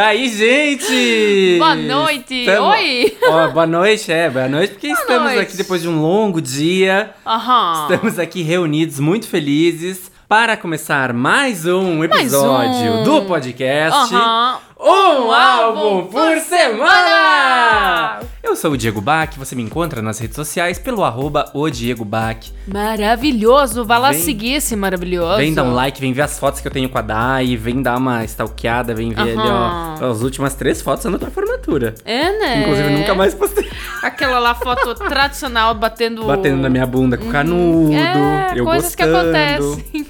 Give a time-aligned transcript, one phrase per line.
[0.00, 1.56] E aí, gente?
[1.58, 2.34] Boa noite!
[2.34, 3.18] Estamos- Oi!
[3.22, 5.40] Ó, boa noite, é, boa noite, porque estamos noite.
[5.40, 7.10] aqui depois de um longo dia.
[7.26, 7.86] Aham.
[7.92, 13.04] Estamos aqui reunidos, muito felizes, para começar mais um Mais episódio um.
[13.04, 14.14] do podcast.
[14.14, 14.58] Aham.
[14.82, 18.20] Um álbum por semana!
[18.42, 22.02] Eu sou o Diego Bach, você me encontra nas redes sociais pelo arroba o Diego
[22.04, 22.38] Bach.
[22.66, 23.84] Maravilhoso!
[23.84, 25.36] Vai lá Vem- seguir esse maravilhoso.
[25.36, 27.82] Vem dar um like, vem ver as fotos que eu tenho com a Dai, vem
[27.82, 29.96] dar uma stalkeada, vem ver ali, Aham.
[30.00, 31.94] ó, as últimas três fotos são da tua formatura.
[32.04, 32.62] É, né?
[32.62, 33.70] Inclusive, nunca mais postei.
[34.02, 36.24] Aquela lá foto tradicional batendo.
[36.24, 39.28] Batendo na minha bunda com canudo, É, eu coisas que gostando.
[39.28, 40.06] acontecem.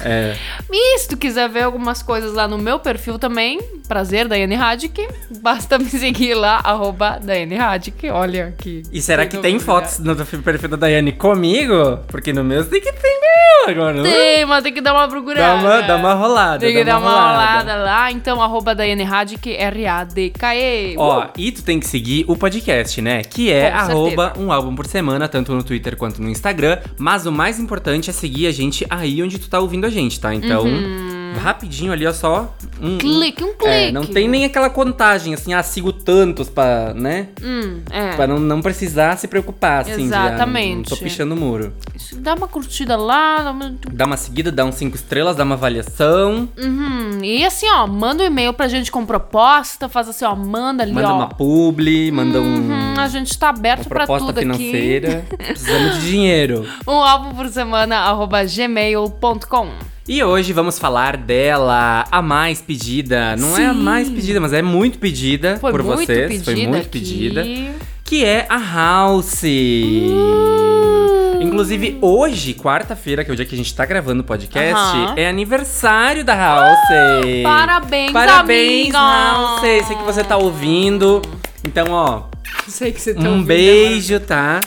[0.00, 0.36] É.
[0.78, 3.58] E se tu quiser ver algumas coisas lá no meu perfil também,
[4.06, 5.08] prazer, Daiane Radic,
[5.42, 8.08] basta me seguir lá, arroba Daiane Radic.
[8.08, 8.84] Olha que.
[8.92, 11.98] E será que tem fotos no perfil da Daiane comigo?
[12.06, 14.12] Porque no meu tem que ter meu agora, não é?
[14.12, 15.40] Tem, mas tem que dar uma procurada.
[15.40, 16.58] Dá uma, dá uma rolada.
[16.60, 18.12] Tem que dar uma olhada lá.
[18.12, 20.94] Então, arroba Daiane Radic, R-A-D-K-E.
[20.96, 21.28] Ó, Uh!
[21.36, 23.22] e tu tem que seguir o podcast, né?
[23.24, 26.78] Que é Com arroba um álbum por semana, tanto no Twitter quanto no Instagram.
[26.96, 30.20] Mas o mais importante é seguir a gente aí onde tu tá ouvindo a gente,
[30.20, 30.32] tá?
[30.32, 30.64] Então,
[31.38, 32.54] rapidinho ali, ó, só.
[32.80, 32.98] Um, Uhum.
[32.98, 33.66] Clique, um clique.
[33.66, 37.28] É, não tem nem aquela contagem, assim, ah, sigo tantos pra, né?
[37.42, 38.14] Hum, é.
[38.14, 40.08] Pra não, não precisar se preocupar, assim.
[40.08, 40.76] de, ah, não- Exatamente.
[40.76, 41.72] não tô pichando o muro.
[41.94, 43.42] Isso, Dá uma curtida lá.
[43.42, 43.74] Dá uma...
[43.92, 47.18] Dá uma seguida, dá uns cinco estrelas, dá uma avaliação, Uhum.
[47.22, 50.92] E assim, ó, manda um e-mail pra gente com proposta, faz assim, ó, manda ali,
[50.92, 51.16] manda ó.
[51.16, 52.56] uma publi, manda um.
[52.56, 55.24] Uhum, a gente tá aberto proposta tudo financeira.
[55.36, 56.66] Precisamos de dinheiro.
[56.68, 56.90] aqui.
[56.90, 59.68] Um álbum por semana, arroba gmail.com.
[60.08, 63.34] E hoje vamos falar dela, a mais pedida.
[63.36, 63.82] Não é a Sim.
[63.82, 66.28] mais pedida, mas é muito pedida Foi por muito vocês.
[66.28, 66.88] pedida Foi muito aqui.
[66.88, 67.44] pedida.
[68.04, 69.42] Que é a House.
[69.42, 71.42] Uh.
[71.42, 74.80] Inclusive, hoje, quarta-feira, que é o dia que a gente tá gravando o podcast,
[75.16, 76.78] é aniversário da House.
[77.42, 78.98] Parabéns, Parabéns, amiga.
[78.98, 79.60] House.
[79.60, 81.20] Sei que você tá ouvindo.
[81.64, 82.22] Então, ó,
[82.68, 84.60] Sei que você tá um ouvindo, beijo, tá?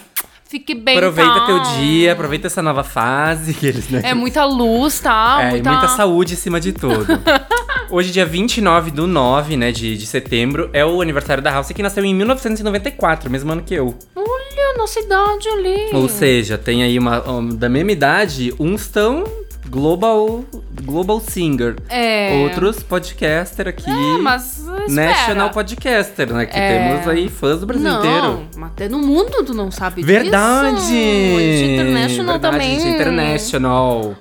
[0.50, 1.46] Fique bem, Aproveita tá?
[1.46, 3.54] teu dia, aproveita essa nova fase.
[3.54, 4.02] que eles, né?
[4.04, 5.38] É muita luz, tá?
[5.44, 7.06] É, e muita saúde acima de tudo.
[7.88, 11.84] Hoje, dia 29 do 9, né, de, de setembro, é o aniversário da House, que
[11.84, 13.96] nasceu em 1994, mesmo ano que eu.
[14.16, 15.92] Olha, nossa idade ali.
[15.94, 19.26] Ou seja, tem aí uma, um, da mesma idade, uns tão
[19.70, 20.44] global,
[20.84, 21.76] global singer.
[21.90, 22.42] É.
[22.44, 24.88] Outros podcaster aqui, É, mas espera.
[24.88, 26.90] national podcaster, né, que É.
[26.90, 28.48] temos aí fãs do Brasil não, inteiro.
[28.58, 30.76] mas até no mundo tu não sabe Verdade!
[30.78, 30.90] disso.
[30.90, 32.78] Gente international Verdade, também.
[32.78, 32.80] Uh!
[32.82, 34.16] gente international.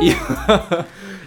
[0.00, 0.16] E-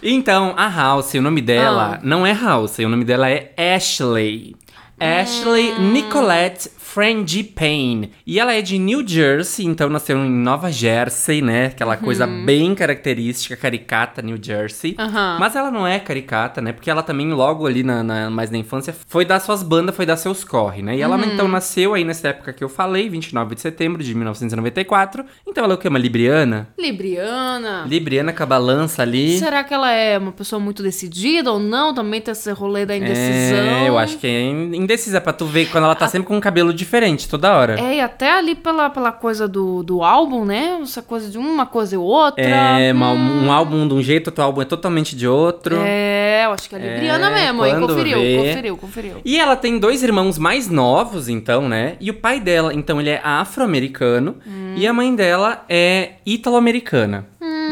[0.15, 1.99] então, a House, o nome dela Ah.
[2.03, 4.55] não é House, o nome dela é Ashley.
[4.99, 5.91] Ashley Hum.
[5.91, 8.11] Nicolette Frangipane.
[8.25, 11.67] E ela é de New Jersey, então nasceu em Nova Jersey, né?
[11.67, 14.95] Aquela coisa bem característica, caricata New Jersey.
[14.97, 15.39] Uhum.
[15.39, 16.71] Mas ela não é caricata, né?
[16.71, 20.05] Porque ela também, logo ali, na, na- mais na infância, foi dar suas bandas, foi
[20.05, 20.95] dar seus corre, né?
[20.95, 21.23] E ela, Uhum.
[21.33, 25.25] então, nasceu aí nessa época que eu falei, 29 de setembro de 1994.
[25.47, 25.87] Então ela é o que?
[25.87, 26.67] Uma libriana?
[26.77, 27.83] Libriana.
[27.87, 29.37] Libriana com a balança ali.
[29.37, 31.93] Será que ela é uma pessoa muito decidida ou não?
[31.93, 33.57] Também tem esse rolê da indecisão.
[33.57, 36.41] É, eu acho que é indecisa pra tu ver quando ela tá sempre com um
[36.41, 37.79] cabelo diferente toda hora.
[37.79, 40.79] É, e até ali pela, pela coisa do, do álbum, né?
[40.81, 42.43] Essa coisa de uma coisa e outra.
[42.45, 45.75] É, uma- um álbum de um jeito, outro álbum é totalmente de outro.
[45.83, 47.79] É, eu acho que é Libriana É, mesmo, hein?
[47.79, 48.37] Conferiu, vê.
[48.37, 49.13] conferiu, conferiu.
[49.25, 51.95] E ela tem dois irmãos mais novos, então, né?
[51.99, 54.35] E o pai dela, então, ele é afro-americano.
[54.77, 57.25] E a mãe dela é italo-americana.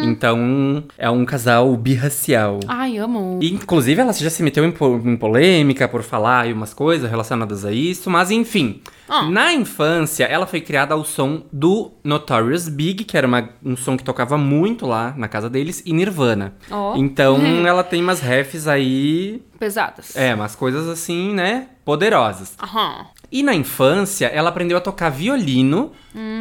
[0.04, 2.60] Então, é um casal birracial.
[2.68, 3.40] Ai, amo.
[3.42, 7.10] E, Inclusive, ela já se meteu em, po- em polêmica por falar aí umas coisas
[7.10, 8.82] relacionadas a isso, mas enfim.
[9.08, 9.24] Ah.
[9.30, 13.96] Na infância, ela foi criada ao som do Notorious Big, que era uma- um som
[13.98, 16.56] que tocava muito lá na casa deles, e Nirvana.
[16.72, 16.96] Ó.
[16.96, 19.42] Então, ela tem umas refs aí.
[19.60, 20.16] Pesadas.
[20.16, 21.68] É, umas coisas assim, né?
[21.86, 22.54] Poderosas.
[22.62, 23.06] Aham.
[23.32, 25.92] E na infância, ela aprendeu a tocar violino,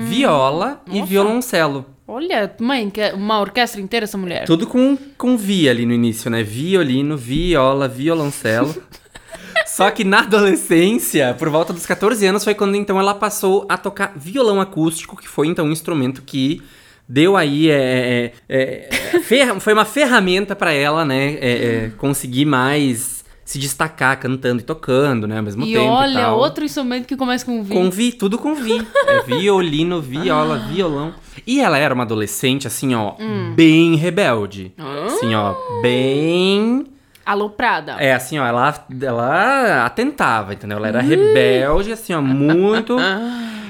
[0.03, 1.07] viola e Nossa.
[1.11, 1.87] violoncelo.
[2.15, 4.45] Olha, mãe, que é uma orquestra inteira essa mulher.
[4.45, 6.43] Tudo com, com vi ali no início, né?
[6.43, 8.75] Violino, viola, violoncelo.
[9.67, 13.79] Só que na adolescência, por volta dos 14 anos, foi quando então ela passou a
[13.79, 16.61] tocar violão acústico, que foi então um instrumento que
[17.09, 17.71] deu aí.
[17.71, 21.39] É, é, é, ferra- foi uma ferramenta pra ela, né?
[21.41, 21.51] é,
[21.87, 25.37] é, conseguir mais se destacar cantando e tocando, né?
[25.39, 25.85] Ao mesmo E tempo.
[25.87, 26.39] olha, e tal.
[26.39, 27.75] outro instrumento que começa com V.
[27.75, 28.87] Com vi, tudo com vi.
[29.07, 31.15] É violino, viola, violão.
[31.47, 33.15] E ela era uma adolescente, assim, ó,
[33.55, 34.73] bem rebelde.
[35.07, 36.87] Assim, ó, bem.
[37.25, 37.93] Aloprada.
[38.01, 40.77] É, assim, ó, ela, ela atentava, entendeu?
[40.79, 42.97] Ela era rebelde, assim, ó, muito.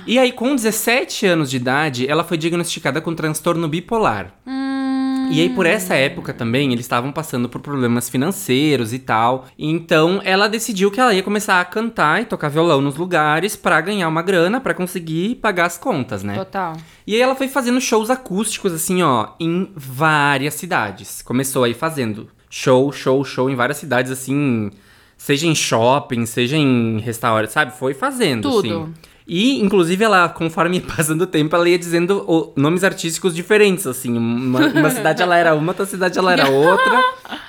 [0.05, 4.33] E aí, com 17 anos de idade, ela foi diagnosticada com transtorno bipolar.
[4.45, 4.72] Hum,
[5.33, 9.47] E aí, por essa época também, eles estavam passando por problemas financeiros e tal.
[9.59, 13.81] Então, ela decidiu que ela ia começar a cantar e tocar violão nos lugares pra
[13.81, 16.35] ganhar uma grana, pra conseguir pagar as contas, né?
[16.35, 16.77] Total.
[17.07, 21.23] E aí ela foi fazendo shows acústicos, assim, ó, em várias cidades.
[21.23, 24.71] Começou aí fazendo show, show, show em várias cidades, assim,
[25.17, 27.73] seja em shopping, seja em restaurante, sabe?
[27.77, 28.69] Foi fazendo, Tudo.
[28.69, 28.95] assim.
[29.27, 34.17] E, inclusive, ela, conforme passando o tempo, ela ia dizendo o- nomes artísticos diferentes, assim.
[34.17, 37.05] Uma, uma cidade ela era uma, outra cidade ela era outra.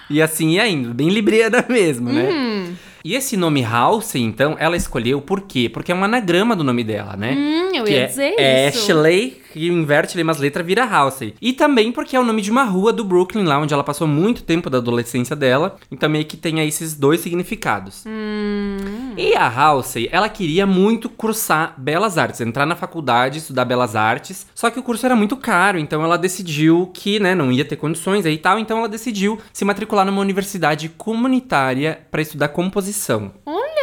[0.09, 2.29] e assim ia indo, bem libriana mesmo, né?
[2.31, 2.73] Hum.
[3.05, 5.67] E esse nome House, então, ela escolheu por quê?
[5.67, 7.33] Porque é um anagrama do nome dela, né?
[7.37, 8.35] Hum, eu que ia é dizer
[8.71, 8.91] isso.
[8.91, 11.33] Ashley, que inverte ali umas letras, vira House.
[11.41, 14.07] E também porque é o nome de uma rua do Brooklyn, lá onde ela passou
[14.07, 15.77] muito tempo da adolescência dela.
[15.91, 18.03] Então meio que tem aí esses dois significados.
[18.07, 19.13] Hum.
[19.15, 24.47] E a House, ela queria muito cursar Belas Artes, entrar na faculdade, estudar Belas Artes.
[24.55, 27.75] Só que o curso era muito caro, então ela decidiu que, né, não ia ter
[27.75, 28.57] condições aí e tal.
[28.57, 33.31] Então ela decidiu se matricular numa universidade comunitária para estudar composição.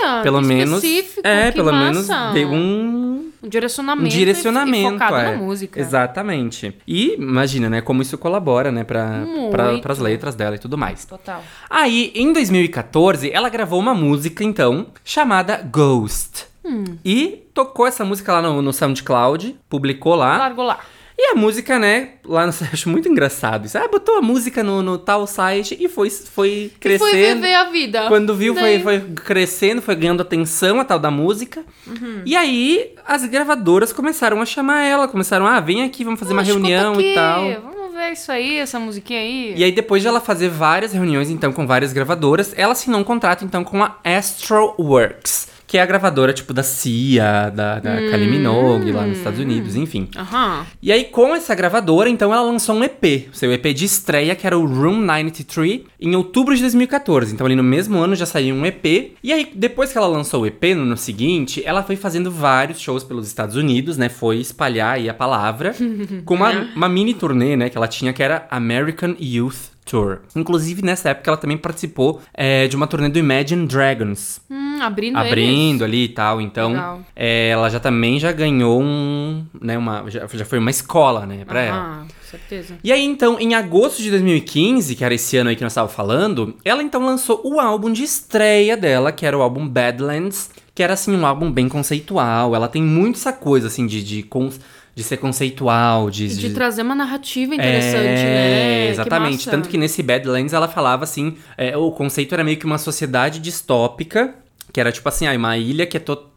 [0.03, 0.83] Olha, Pelo menos.
[1.23, 1.85] é, pelo massa.
[1.85, 5.31] menos deu um Um direcionamento, um direcionamento, focado é.
[5.33, 5.81] na música.
[5.81, 6.75] Exatamente.
[6.87, 11.05] E imagina, né, como isso colabora, né, pra, pra, pras letras dela e tudo mais.
[11.05, 11.43] Total.
[11.69, 16.47] Aí, em 2014, ela gravou uma música, então, chamada Ghost.
[16.65, 16.85] Hum.
[17.05, 20.37] E tocou essa música lá no, no SoundCloud, publicou lá.
[20.37, 20.79] Largou lá.
[21.23, 23.77] E a música, né, lá no site, acho muito engraçado isso.
[23.77, 27.11] Ah, botou a música no, no tal site e foi, foi E crescendo.
[27.11, 28.09] foi viver a vida.
[28.09, 31.63] Quando viu, foi, Daí- foi crescendo, foi ganhando atenção a tal da música.
[31.87, 32.23] Uhum.
[32.25, 36.41] E aí, as gravadoras começaram a chamar ela, começaram, ah, vem aqui, vamos fazer uma
[36.43, 37.45] reunião aqui, e tal.
[37.61, 39.53] Vamos ver isso aí, essa musiquinha aí.
[39.59, 43.05] E aí, depois de ela fazer várias reuniões, então, com várias gravadoras, ela assinou um
[43.05, 48.29] contrato, então, com a Astroworks, que é a gravadora, tipo, da Cia, da, da Kylie
[48.29, 50.09] Minogue, lá nos Estados Unidos, enfim.
[50.17, 50.67] Aham.
[50.83, 54.45] E aí, com essa gravadora, então, ela lançou um EP, seu EP de estreia, que
[54.45, 57.33] era o Room 93, em outubro de 2014.
[57.33, 59.15] Então, ali no mesmo ano já saiu um EP.
[59.23, 62.81] E aí, depois que ela lançou o EP, no ano seguinte, ela foi fazendo vários
[62.81, 64.09] shows pelos Estados Unidos, né?
[64.09, 65.73] Foi espalhar aí a palavra,
[66.27, 70.19] com uma, uma mini turnê, né, que ela tinha, que era American Youth Tour.
[70.37, 75.17] Inclusive, nessa época, ela também participou é, de uma turnê do Imagine Dragons Hum, abrindo
[75.19, 76.41] abrindo ali e tal.
[76.41, 81.27] Então, é, ela já também já ganhou um, né, uma, já, já foi uma escola,
[81.27, 81.75] né, pra eles.
[81.75, 82.07] ela.
[82.31, 82.77] Certeza.
[82.85, 85.95] E aí, então, em agosto de 2015, que era esse ano aí que nós estávamos
[85.97, 90.81] falando, ela então lançou o álbum de estreia dela, que era o álbum Badlands, que
[90.83, 92.55] era assim um álbum bem conceitual.
[92.55, 94.61] Ela tem muito essa coisa assim de de, cons-
[94.95, 98.89] de ser conceitual, de, E de de- trazer uma narrativa interessante, é, né?
[98.91, 99.45] Exatamente.
[99.45, 99.51] Que.
[99.51, 103.39] Tanto que nesse Badlands ela falava assim: é, o conceito era meio que uma sociedade
[103.39, 104.35] distópica,
[104.73, 106.29] que era tipo assim, ah, uma ilha que é to-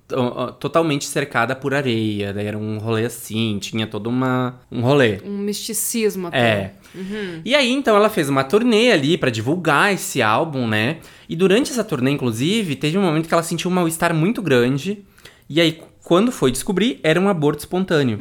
[0.60, 2.32] totalmente cercada por areia.
[2.34, 5.20] Daí era um rolê assim, tinha todo uma, um rolê.
[5.26, 6.38] Um misticismo até.
[6.40, 6.74] É.
[7.44, 10.98] E aí, então, ela fez uma turnê ali pra divulgar esse álbum, né?
[11.28, 15.04] E durante essa turnê, inclusive, teve um momento que ela sentiu um mal-estar muito grande.
[15.50, 15.80] E aí,
[16.14, 18.20] quando foi descobrir, era um aborto espontâneo.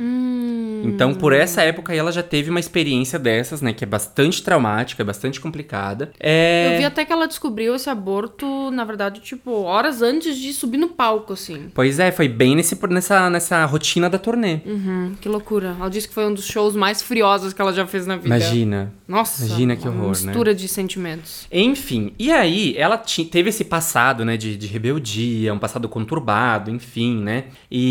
[0.83, 3.73] Então, por essa época, ela já teve uma experiência dessas, né?
[3.73, 6.11] Que é bastante traumática, bastante complicada.
[6.19, 6.73] É...
[6.73, 10.79] Eu vi até que ela descobriu esse aborto, na verdade, tipo, horas antes de subir
[10.79, 11.71] no palco, assim.
[11.75, 14.61] Pois é, foi bem nesse, nessa, nessa rotina da turnê.
[14.67, 15.77] Uhum, que loucura.
[15.79, 18.29] Ela disse que foi um dos shows mais friosos que ela já fez na vida.
[18.29, 18.93] Imagina.
[19.07, 19.45] Nossa.
[19.45, 20.27] Imagina que uma horror, né?
[20.27, 21.47] mistura de sentimentos.
[21.53, 22.97] Enfim, e aí ela
[23.31, 27.45] teve esse passado, né, de, de rebeldia, um passado conturbado, enfim, né?
[27.71, 27.82] E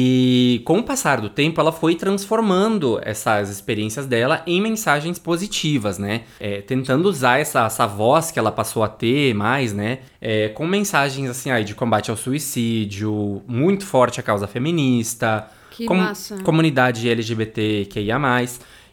[0.66, 6.22] com o passar do tempo, ela foi transformando essas experiências dela em mensagens positivas, né?
[6.40, 10.00] É, tentando usar essa, essa voz que ela passou a ter mais, né?
[10.22, 15.86] É, com mensagens assim, ai, de combate ao suicídio, muito forte a causa feminista, Que
[15.86, 16.38] com- massa.
[16.44, 18.20] comunidade LGBTQIA+.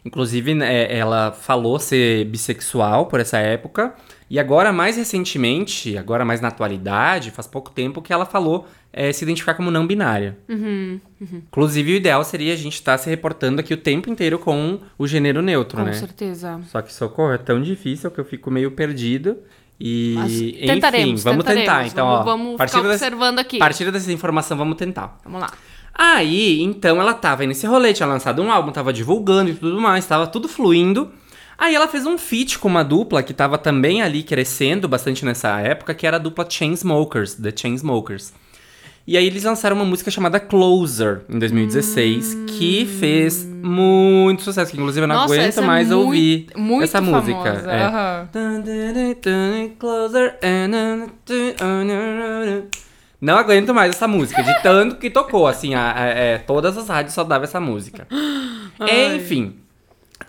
[0.05, 3.93] Inclusive, né, ela falou ser bissexual por essa época.
[4.29, 9.11] E agora, mais recentemente, agora mais na atualidade, faz pouco tempo que ela falou é,
[9.11, 10.37] se identificar como não binária.
[10.47, 14.79] Uhum, Inclusive, o ideal seria a gente estar se reportando aqui o tempo inteiro com
[14.97, 15.93] o gênero neutro, com né?
[15.93, 16.59] certeza.
[16.67, 19.37] Só que socorro, é tão difícil que eu fico meio perdido.
[19.79, 21.59] E, Mas enfim, tentaremos, vamos tentar.
[21.61, 21.91] tentaremos.
[21.93, 23.55] Então, vamos, ó, vamos partir ficar dessa- observando aqui.
[23.55, 25.17] a partir dessa informação, vamos tentar.
[25.23, 25.51] Vamos lá.
[25.93, 30.05] Aí, então, ela tava nesse rolê, tinha lançado um álbum, tava divulgando e tudo mais,
[30.05, 31.11] tava tudo fluindo.
[31.59, 35.59] Aí ela fez um feat com uma dupla que tava também ali crescendo bastante nessa
[35.59, 38.31] época, que era a dupla Chainsmokers, The Chainsmokers.
[39.05, 44.77] E aí eles lançaram uma música chamada Closer, em 2016, que fez muito sucesso, que
[44.77, 47.49] inclusive eu não Nossa, aguento é mais muito- ouvir muito essa famosa, música.
[47.71, 47.83] é.
[47.83, 48.29] aham.
[49.79, 50.37] Closer
[53.19, 56.87] Não aguento mais essa música, de tanto que tocou, assim, a- a- é, todas as
[56.87, 58.07] rádios só davam essa música.
[58.79, 59.17] Ai.
[59.17, 59.55] Enfim.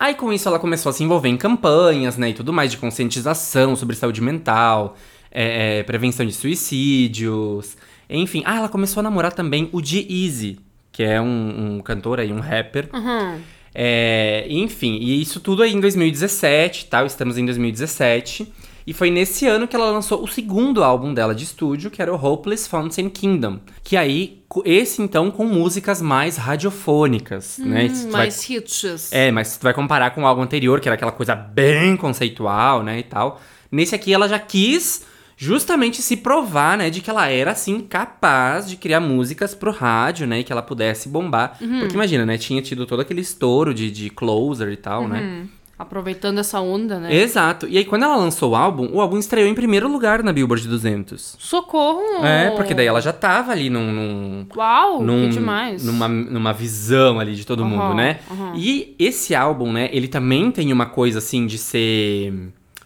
[0.00, 2.78] Aí com isso ela começou a se envolver em campanhas, né, e tudo mais de
[2.78, 4.96] conscientização sobre saúde mental,
[5.30, 7.76] é, é, prevenção de suicídios,
[8.08, 8.42] enfim.
[8.46, 10.58] Ah, ela começou a namorar também o G-Eazy,
[10.90, 12.88] que é um, um cantor aí, um rapper.
[12.94, 13.40] Uhum.
[13.74, 18.50] É, enfim, e isso tudo aí em 2017, tal, estamos em 2017.
[18.90, 22.12] E foi nesse ano que ela lançou o segundo álbum dela de estúdio, que era
[22.12, 23.60] o Hopeless Fountain Kingdom.
[23.84, 27.88] Que aí, esse então com músicas mais radiofônicas, né?
[27.88, 29.12] Se tu vai- Mais hits.
[29.12, 31.96] é, mas se tu vai comparar com o álbum anterior, que era aquela coisa bem
[31.96, 33.40] conceitual, né, e tal.
[33.70, 35.04] Nesse aqui ela já quis
[35.36, 40.26] justamente se provar, né, de que ela era, assim, capaz de criar músicas pro rádio,
[40.26, 41.56] né, e que ela pudesse bombar.
[41.80, 45.46] Porque imagina, né, tinha tido todo aquele estouro de, de closer e tal, né.
[45.80, 47.14] Hum, Aproveitando essa onda, né?
[47.14, 47.66] Exato.
[47.68, 50.68] E aí, quando ela lançou o álbum, o álbum estreou em primeiro lugar na Billboard
[50.68, 51.36] 200.
[51.38, 52.00] Socorro!
[52.24, 55.84] É, porque daí ela já tava ali num- num, Uau, num- que demais.
[55.84, 58.20] Numa, numa visão ali de todo Aham, mundo, né?
[58.30, 58.52] aham.
[58.56, 62.32] E esse álbum, né, ele também tem uma coisa assim de ser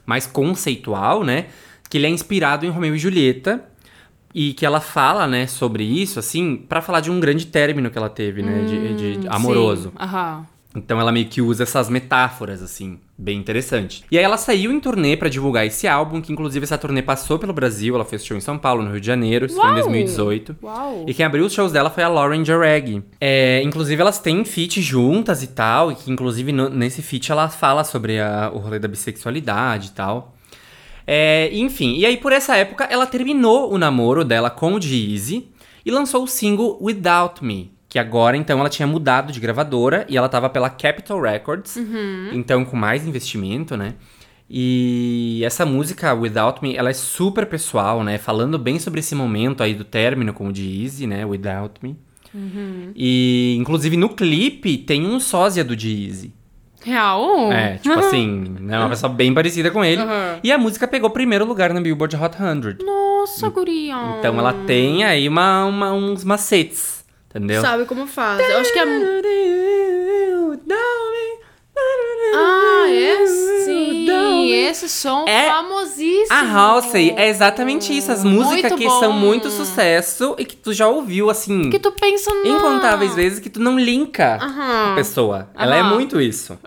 [0.07, 1.47] mais conceitual, né?
[1.91, 3.65] Que ele é inspirado em Romeu e Julieta.
[4.37, 7.97] E que ela fala, né, sobre isso, assim, pra falar de um grande término que
[7.97, 9.91] ela teve, né, de, de- de Hum, amoroso.
[9.91, 10.47] sim, Aham.
[10.77, 14.03] Então ela meio que usa essas metáforas, assim, bem interessante.
[14.11, 17.39] E aí ela saiu em turnê pra divulgar esse álbum, que inclusive essa turnê passou
[17.39, 19.69] pelo Brasil, ela fez show em São Paulo, no Rio de Janeiro, isso foi em
[19.75, 19.83] Uau!
[19.83, 20.57] 2018.
[20.61, 21.05] Uau.
[21.07, 23.05] E quem abriu os shows dela foi a Lauren Jareg.
[23.21, 25.93] É, inclusive, elas têm feat juntas e tal.
[25.93, 29.91] E que, inclusive, no- nesse feat ela fala sobre a- o rolê da bissexualidade e
[29.93, 30.35] tal.
[31.07, 35.49] É, enfim, e aí por essa época ela terminou o namoro dela com o Jeezy
[35.85, 37.74] e lançou o single Without Me.
[37.95, 41.77] Que agora, então, ela tinha mudado de gravadora e ela tava pela Capitol Records.
[42.33, 43.95] Então, com mais investimento, né?
[44.51, 48.19] E essa música, Without Me, ela é super pessoal, né?
[48.19, 51.25] Falando bem sobre esse momento aí do término com o Jeezy, né?
[51.25, 51.97] Without Me.
[52.97, 56.33] E, inclusive, no clipe tem um sósia do Jeezy.
[56.85, 57.53] Real?
[57.53, 58.77] É, tipo assim, né?
[58.77, 60.03] Uma pessoa bem parecida com ele.
[60.03, 60.41] Uhum.
[60.43, 62.85] E a música pegou primeiro lugar na Billboard Hot 100.
[62.85, 63.95] Nossa, guria.
[64.19, 67.04] Então ela tem aí uma, uma- uns macetes,
[67.35, 67.61] entendeu?
[67.63, 68.39] Sabe como faz.
[68.49, 68.85] Eu acho que é...
[72.37, 73.27] Ah, é?
[73.27, 74.05] Sim.
[74.53, 76.27] Esse som É- famosíssimo.
[76.31, 78.11] A Halsey é exatamente isso.
[78.11, 81.93] As músicas Muito que são muito sucesso e que tu já ouviu, assim, Que tu
[81.93, 82.47] pensa no...
[82.47, 84.93] incontáveis vezes que tu não linka Aham.
[84.93, 85.49] a pessoa.
[85.57, 86.59] Ela é muito isso.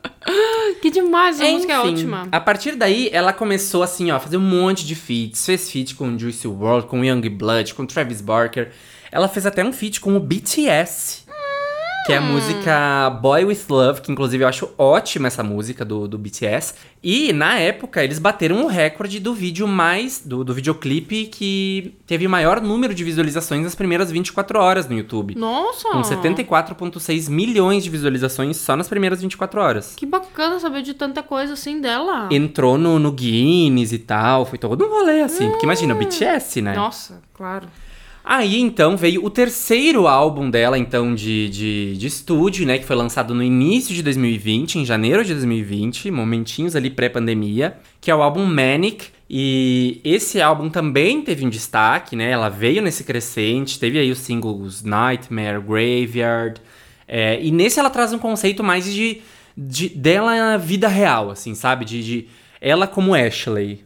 [0.82, 2.28] Que demais, essa música é Enfim, ótima.
[2.32, 5.46] A partir daí, ela começou assim, ó, a fazer um monte de feats.
[5.46, 8.72] Fez feat com Juicy WRLD, com Young Blood, com Travis Barker.
[9.18, 11.26] Ela fez até um feat com o BTS.
[12.06, 16.08] Que é a música Boy With Love, que inclusive eu acho ótima essa música do,
[16.08, 16.76] do BTS.
[17.04, 20.22] E na época eles bateram o recorde do vídeo mais.
[20.24, 24.96] do, do videoclipe que teve o maior número de visualizações nas primeiras 24 horas no
[24.96, 25.34] YouTube.
[25.34, 25.90] Nossa.
[25.90, 29.96] Com 74,6 milhões de visualizações só nas primeiras 24 horas.
[29.98, 32.30] Que bacana saber de tanta coisa assim dela.
[32.32, 35.50] Entrou no, no Guinness e tal, foi todo um rolê assim.
[35.50, 36.76] Porque imagina, o BTS, né?
[36.76, 37.68] Nossa, claro.
[38.30, 42.78] Aí então veio o terceiro álbum dela, então, de, de, de estúdio, né?
[42.78, 48.12] Que foi lançado no início de 2020, em janeiro de 2020, momentinhos ali pré-pandemia, que
[48.12, 49.06] é o álbum Manic.
[49.30, 52.30] E esse álbum também teve um destaque, né?
[52.30, 56.60] Ela veio nesse crescente, teve aí os singles Nightmare, Graveyard.
[57.08, 59.22] é, e nesse ela traz um conceito mais de,
[59.56, 61.86] de dela vida real, assim, sabe?
[61.86, 62.28] De, de
[62.60, 63.86] ela como Ashley.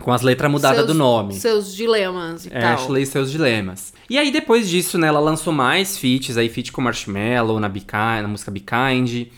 [0.00, 1.34] Com as letras mudadas do nome.
[1.34, 2.72] Seus dilemas e É, tal.
[2.74, 3.92] Ashley e seus dilemas.
[4.08, 7.84] E aí, depois disso, né, ela lançou mais feats, aí feat com Marshmello, na, Be
[7.92, 9.28] na música Be Kind.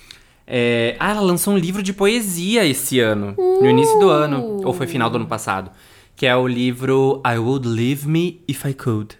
[0.46, 4.72] É, Ah, ela lançou um livro de poesia esse ano, no início do ano, ou
[4.72, 5.70] foi final do ano passado,
[6.16, 9.16] que é o livro I Would Leave Me If I Could,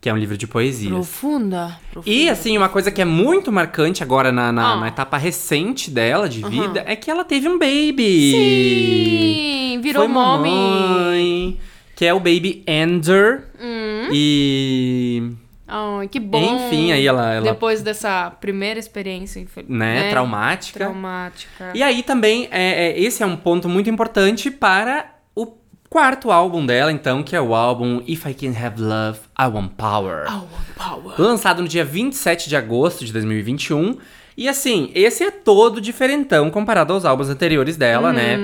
[0.00, 0.92] que é um livro de poesias.
[0.92, 1.78] Profunda.
[1.90, 2.14] profunda.
[2.16, 4.76] E, assim, uma coisa que é muito marcante agora na, na, Ah.
[4.76, 8.30] na etapa recente dela, de vida, é que ela teve um baby.
[8.32, 11.58] Sim, virou Foi mamãe,
[11.96, 13.48] que é o baby Ender.
[13.60, 14.08] Hum.
[14.12, 15.32] E.
[15.66, 16.38] Ai, que bom.
[16.66, 20.78] Enfim, aí ela- ela- Depois dessa primeira experiência, infel- Né, traumática.
[20.78, 21.72] Traumática.
[21.74, 25.46] E aí também, é, é, esse é um ponto muito importante para o
[25.88, 29.72] quarto álbum dela, então, que é o álbum If I Can Have Love, I Want
[29.76, 30.26] Power.
[30.26, 31.14] Power, power.
[31.20, 33.96] Lançado no dia 27 de agosto de 2021.
[34.36, 38.38] E assim, esse é todo diferentão comparado aos álbuns anteriores dela, né?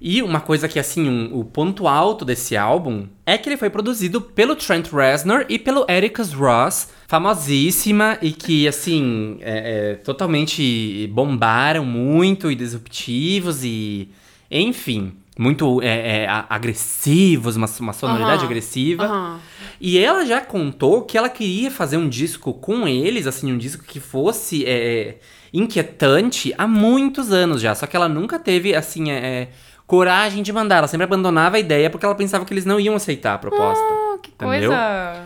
[0.00, 3.70] E uma coisa que, assim, um- o ponto alto desse álbum é que ele foi
[3.70, 11.06] produzido pelo Trent Reznor e pelo Ericus Ross, famosíssima e que, assim, é, é, totalmente
[11.12, 14.08] bombaram muito e disruptivos e,
[14.50, 18.44] enfim, muito é, é, agressivos, uma, uma sonoridade Aham.
[18.44, 19.04] agressiva.
[19.04, 19.40] Aham.
[19.80, 23.82] E ela já contou que ela queria fazer um disco com eles, assim, um disco
[23.84, 25.16] que fosse é,
[25.52, 27.74] inquietante há muitos anos já.
[27.74, 29.48] Só que ela nunca teve, assim, é,
[29.86, 30.76] coragem de mandar.
[30.78, 33.84] Ela sempre abandonava a ideia porque ela pensava que eles não iam aceitar a proposta.
[33.84, 34.70] Ah, que entendeu?
[34.70, 35.24] coisa.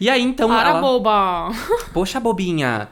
[0.00, 0.48] E aí, então.
[0.48, 0.80] Para, ela...
[0.80, 1.50] boba.
[1.94, 2.88] Poxa, bobinha.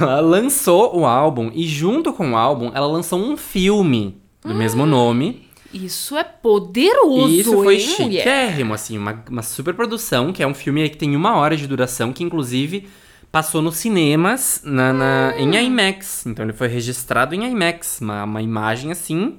[0.00, 4.84] Ela lançou o álbum e, junto com o álbum, ela lançou um filme do mesmo
[4.84, 5.47] nome.
[5.72, 10.54] Isso é poderoso, isso foi hein, chiquérrimo, assim, uma, uma super produção, que é um
[10.54, 12.88] filme aí que tem uma hora de duração, que inclusive
[13.30, 16.24] passou nos cinemas na, na- em IMAX.
[16.26, 19.36] Então ele foi registrado em IMAX, uma, uma imagem assim,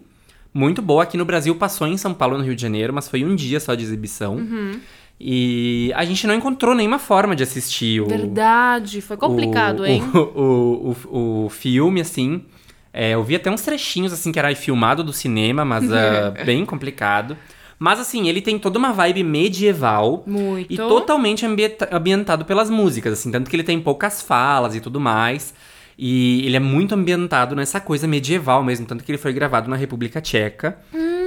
[0.53, 1.03] muito boa.
[1.03, 3.59] Aqui no Brasil passou em São Paulo, no Rio de Janeiro, mas foi um dia
[3.59, 4.36] só de exibição.
[4.36, 4.79] Uhum.
[5.19, 10.01] E a gente não encontrou nenhuma forma de assistir o, Verdade, foi complicado, o, hein?
[10.13, 12.43] O, o, o, o filme, assim.
[12.91, 16.65] É, eu vi até uns trechinhos, assim, que era filmado do cinema, mas ah, bem
[16.65, 17.38] complicado.
[17.77, 20.24] Mas, assim, ele tem toda uma vibe medieval.
[20.27, 20.72] Muito.
[20.74, 23.31] E totalmente ambienta- ambientado pelas músicas, assim.
[23.31, 25.53] Tanto que ele tem poucas falas e tudo mais.
[25.98, 28.86] E ele é muito ambientado nessa coisa medieval mesmo.
[28.86, 30.77] Tanto que ele foi gravado na República Tcheca.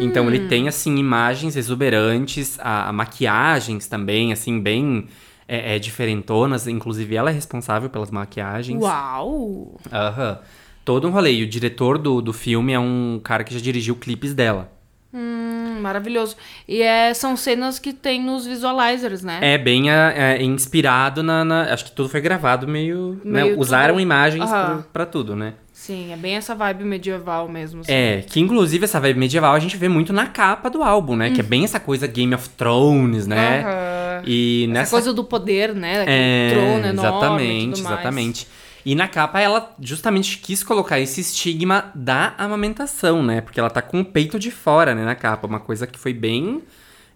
[0.00, 5.07] Então ele tem, assim, imagens exuberantes, a, a maquiagens também, assim, bem
[5.49, 6.66] é, é, diferentonas.
[6.66, 8.81] Inclusive, ela é responsável pelas maquiagens.
[8.83, 9.78] Uau!
[9.90, 10.38] Aham.
[10.84, 11.32] Todo um rolê.
[11.32, 14.70] E o diretor do, do filme é um cara que já dirigiu clipes dela.
[15.14, 16.36] Hum, maravilhoso.
[16.66, 19.38] E é, são cenas que tem nos visualizers, né?
[19.42, 23.20] É bem é, é, inspirado na, na- Acho que tudo foi gravado meio.
[23.24, 23.42] né?
[23.44, 24.64] Meio Usaram tudo- imagens Aham.
[24.76, 25.54] pra, pra tudo, né?
[25.72, 27.80] Sim, é bem essa vibe medieval mesmo.
[27.80, 27.92] assim.
[27.92, 31.30] É, que inclusive essa vibe medieval a gente vê muito na capa do álbum, né?
[31.30, 33.62] Que é bem essa coisa Game of Thrones, né?
[33.66, 34.22] Aham.
[34.24, 36.04] E Essa nessa coisa do poder, né?
[36.06, 38.46] É, trono enorme exatamente, tudo mais.
[38.84, 43.40] E na capa ela justamente quis colocar esse estigma da amamentação, né?
[43.40, 45.46] Porque ela tá com o peito de fora, né, na capa.
[45.46, 46.62] Uma coisa que foi bem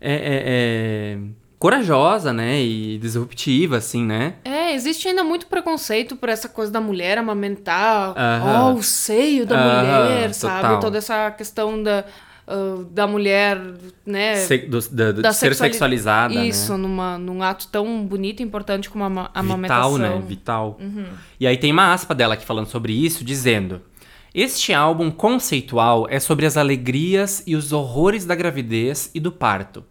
[0.01, 1.19] é, é, é,
[1.59, 2.61] corajosa, né?
[2.61, 4.35] E disruptiva, assim, né?
[4.45, 8.62] É, existe ainda muito preconceito por essa coisa da mulher amamentar, Aham.
[8.64, 10.62] ó, o seio da Aham, mulher, sabe?
[10.62, 10.81] total.
[10.81, 12.05] Toda essa questão da,
[12.47, 13.61] ah, da mulher,
[14.05, 14.37] né?
[14.37, 16.79] Se- do- da- do- da ser sexuali- sexualizada, Isso, né?
[16.79, 19.93] numa, num ato tão bonito e importante como a ama- a amamentação.
[19.97, 20.23] Vital, né?
[20.27, 20.79] Vital.
[20.81, 21.05] Uhum.
[21.41, 23.83] E aí tem uma aspa dela aqui falando sobre isso, dizendo:
[24.35, 29.83] Este álbum conceitual é sobre as alegrias e os horrores da gravidez e do parto.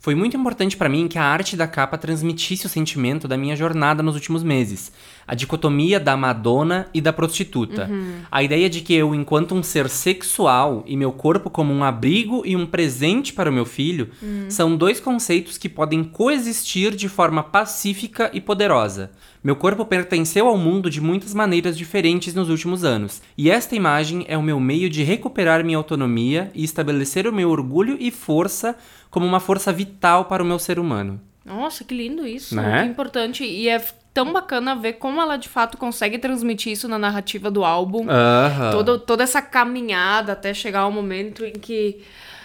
[0.00, 3.54] Foi muito importante pra mim que a arte da capa transmitisse o sentimento da minha
[3.54, 4.90] jornada nos últimos meses.
[5.28, 7.88] A dicotomia da Madonna e da prostituta.
[8.30, 12.42] A ideia de que eu, enquanto um ser sexual e meu corpo como um abrigo
[12.46, 14.08] e um presente para o meu filho,
[14.48, 19.10] são dois conceitos que podem coexistir de forma pacífica e poderosa.
[19.42, 24.24] Meu corpo pertenceu ao mundo de muitas maneiras diferentes nos últimos anos, e esta imagem
[24.28, 28.76] é o meu meio de recuperar minha autonomia e estabelecer o meu orgulho e força
[29.10, 31.20] como uma força vital para o meu ser humano.
[31.44, 32.54] Nossa, que lindo isso.
[32.54, 32.82] Né?
[32.84, 33.42] Que importante.
[33.44, 37.64] E é tão bacana ver como ela de fato consegue transmitir isso na narrativa do
[37.64, 38.06] álbum.
[38.10, 38.70] Aham.
[38.72, 42.02] Todo, toda essa caminhada até chegar ao momento em que,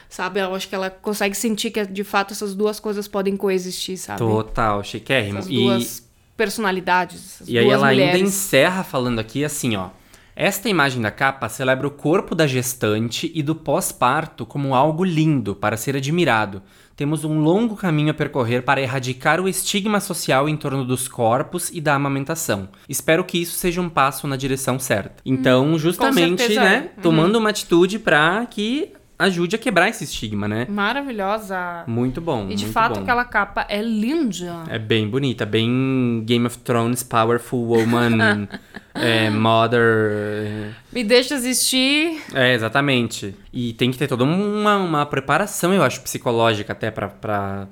[0.07, 3.97] sabe, eu acho que ela consegue sentir que de fato essas duas coisas podem coexistir,
[3.97, 4.19] sabe?
[4.19, 5.39] Total, chiquérrimo.
[5.39, 6.04] Essas E- duas
[6.35, 7.41] personalidades.
[7.47, 8.15] E aí ela mulheres.
[8.15, 9.89] ainda encerra falando aqui assim, ó.
[10.35, 15.55] Esta imagem da capa celebra o corpo da gestante e do pós-parto como algo lindo
[15.55, 16.61] para ser admirado.
[16.93, 21.69] Temos um longo caminho a percorrer para erradicar o estigma social em torno dos corpos
[21.73, 22.67] e da amamentação.
[22.87, 25.23] Espero que isso seja um passo na direção certa.
[25.25, 26.79] Então, justamente, certeza né, é.
[26.79, 27.01] Uhum.
[27.01, 30.65] tomando uma atitude pra que ajude a quebrar esse estigma, né?
[30.69, 31.83] Maravilhosa.
[31.87, 32.47] Muito bom.
[32.49, 33.01] E de fato bom.
[33.01, 34.63] aquela capa é linda.
[34.69, 38.47] É bem bonita, bem Game of Thrones, Powerful Woman,
[38.93, 40.75] é, Mother.
[40.91, 42.21] Me deixa assistir.
[42.33, 43.35] É, exatamente.
[43.53, 47.67] E tem que ter toda uma, uma preparação, eu acho, psicológica até pra, pra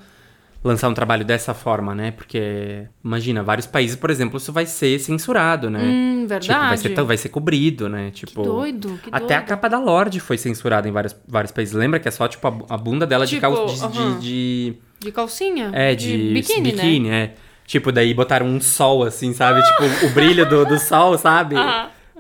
[0.63, 2.11] lançar um trabalho dessa forma, né?
[2.11, 5.79] Porque, imagina, vários países, por exemplo, isso vai ser censurado, né?
[5.83, 6.47] Hum, verdade.
[6.47, 8.11] Tipo, vai ser, vai ser cobrido, né?
[8.11, 9.49] Tipo, Que doido, que Até a doido.
[9.49, 11.73] capa da Lorde foi censurada em vários, vários países.
[11.73, 13.65] Lembra que é só, tipo, a a bunda dela de, Tipo, cal...
[13.65, 15.69] de, de- de De calcinha?
[15.73, 16.71] é, de, biquíni,
[17.09, 17.23] né?
[17.23, 17.33] é.
[17.65, 19.61] Tipo, daí botaram um sol, assim, sabe?
[19.63, 21.55] Tipo, o brilho do, do sol, sabe?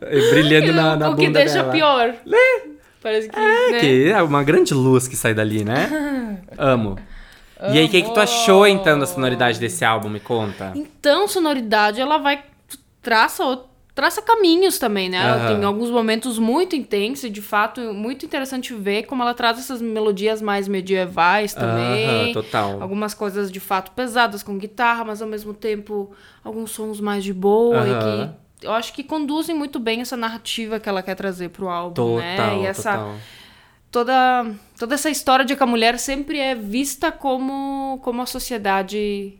[0.01, 1.71] Eh, Brilhando na, na o bunda que deixa dela.
[1.71, 2.13] pior.
[3.01, 3.37] Parece que.
[3.39, 3.79] É, né?
[3.79, 6.39] que é uma grande luz que sai dali, né?
[6.57, 6.97] Amo.
[7.69, 10.09] E aí, o que, que tu achou, então, da sonoridade desse álbum?
[10.09, 10.73] Me conta.
[10.75, 12.43] Então, sonoridade, ela vai.
[13.01, 13.61] traça,
[13.95, 15.17] traça caminhos também, né?
[15.17, 15.47] Ela Aham.
[15.47, 19.81] tem alguns momentos muito intensos e, de fato, muito interessante ver como ela traz essas
[19.81, 22.33] melodias mais medievais também.
[22.33, 22.81] Aham, total.
[22.81, 26.11] Algumas coisas de fato pesadas com guitarra, mas ao mesmo tempo
[26.43, 27.91] alguns sons mais de boa Aham.
[27.91, 28.03] e
[28.59, 31.93] que eu acho que conduzem muito bem essa narrativa que ela quer trazer pro álbum,
[31.93, 32.59] Total, né?
[32.61, 33.15] E essa total.
[33.93, 34.45] Toda
[34.77, 39.35] toda essa história de que a mulher sempre é vista como como a sociedade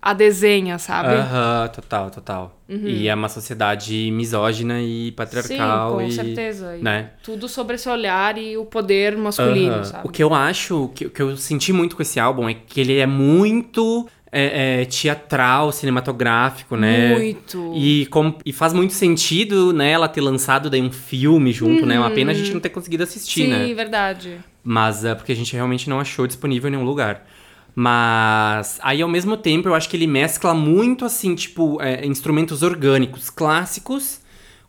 [0.00, 1.14] a desenha, sabe?
[1.14, 2.60] Aham, total, total.
[2.68, 5.90] E é uma sociedade misógina e patriarcal.
[5.90, 6.76] Sim, com e, certeza.
[6.76, 7.10] E Né?
[7.22, 10.08] Tudo sobre esse olhar e o poder masculino, sabe?
[10.08, 12.54] O que eu acho, o que, o que eu senti muito com esse álbum é
[12.54, 17.10] que ele é muito é, é, teatral, cinematográfico, né?
[17.10, 17.72] Muito.
[17.76, 21.98] E, com- e faz muito sentido, né, ela ter lançado daí um filme junto, né?
[21.98, 23.74] Uma pena a gente não ter conseguido assistir, Sim, né?
[23.74, 24.38] verdade.
[24.64, 27.26] Mas é porque a gente realmente não achou disponível em nenhum lugar.
[27.74, 32.62] Mas aí ao mesmo tempo eu acho que ele mescla muito assim, tipo, é, instrumentos
[32.62, 34.21] orgânicos clássicos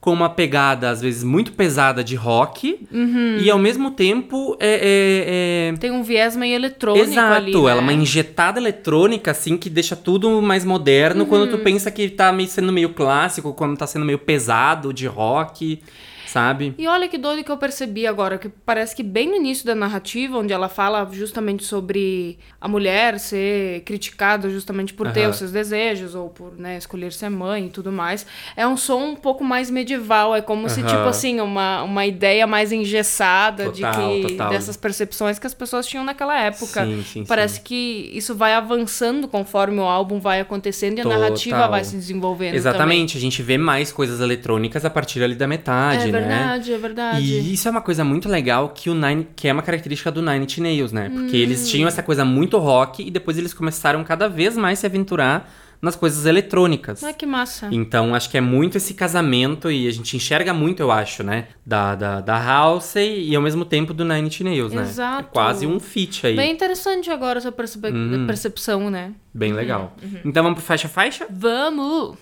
[0.03, 3.37] com uma pegada às vezes muito pesada de rock Uhum.
[3.39, 7.71] e ao mesmo tempo é, é- é- Tem um viés meio eletrônico Exato, ali, ela
[7.71, 7.79] é né?
[7.81, 11.51] uma injetada eletrônica, assim, que deixa tudo mais moderno quando Uhum.
[11.51, 15.79] tu pensa que tá meio sendo meio clássico, quando tá sendo meio pesado de rock,
[16.27, 16.73] sabe?
[16.77, 19.75] E olha que doido que eu percebi agora, que parece que bem no início da
[19.75, 25.51] narrativa, onde ela fala justamente sobre a mulher ser criticada justamente por ter os seus
[25.51, 29.43] desejos, ou por né, escolher ser mãe e tudo mais, é um som um pouco
[29.43, 34.21] mais medieval, é como se, tipo assim, uma, uma ideia mais engessada de Total, que
[34.21, 34.49] total.
[34.49, 36.85] dessas percepções que as pessoas tinham naquela época.
[36.85, 37.61] Sim, sim, Parece sim.
[37.63, 42.55] que isso vai avançando conforme o álbum vai acontecendo e a narrativa vai se desenvolvendo
[42.55, 46.09] Exatamente, a gente vê mais coisas eletrônicas a partir ali da metade, também.
[46.09, 46.12] É né?
[46.19, 47.21] Verdade, é verdade.
[47.25, 50.21] E isso é uma coisa muito legal que o Nine, que é uma característica do
[50.21, 51.09] Nine Inch Nails, né?
[51.09, 51.39] Porque Hum.
[51.39, 55.51] eles tinham essa coisa muito rock e depois eles começaram cada vez mais se aventurar
[55.81, 57.03] nas coisas eletrônicas.
[57.03, 57.67] Ah, que massa.
[57.69, 61.47] Então, acho que é muito esse casamento, e a gente enxerga muito, eu acho, né?
[61.65, 64.81] Da, da, da House e ao mesmo tempo do Nine Inch Nails, né?
[64.83, 65.27] Exato.
[65.29, 66.37] É quase um feat aí.
[66.37, 67.91] Bem Bem, interessante agora essa percebe-
[68.25, 69.11] percepção, né?
[69.35, 69.93] legal.
[70.23, 71.25] Então vamos pro faixa faixa?
[71.29, 72.15] Vamos!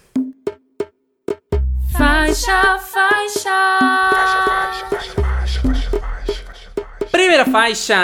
[2.12, 3.80] Faixa, faixa!
[7.10, 7.96] Primeira faixa,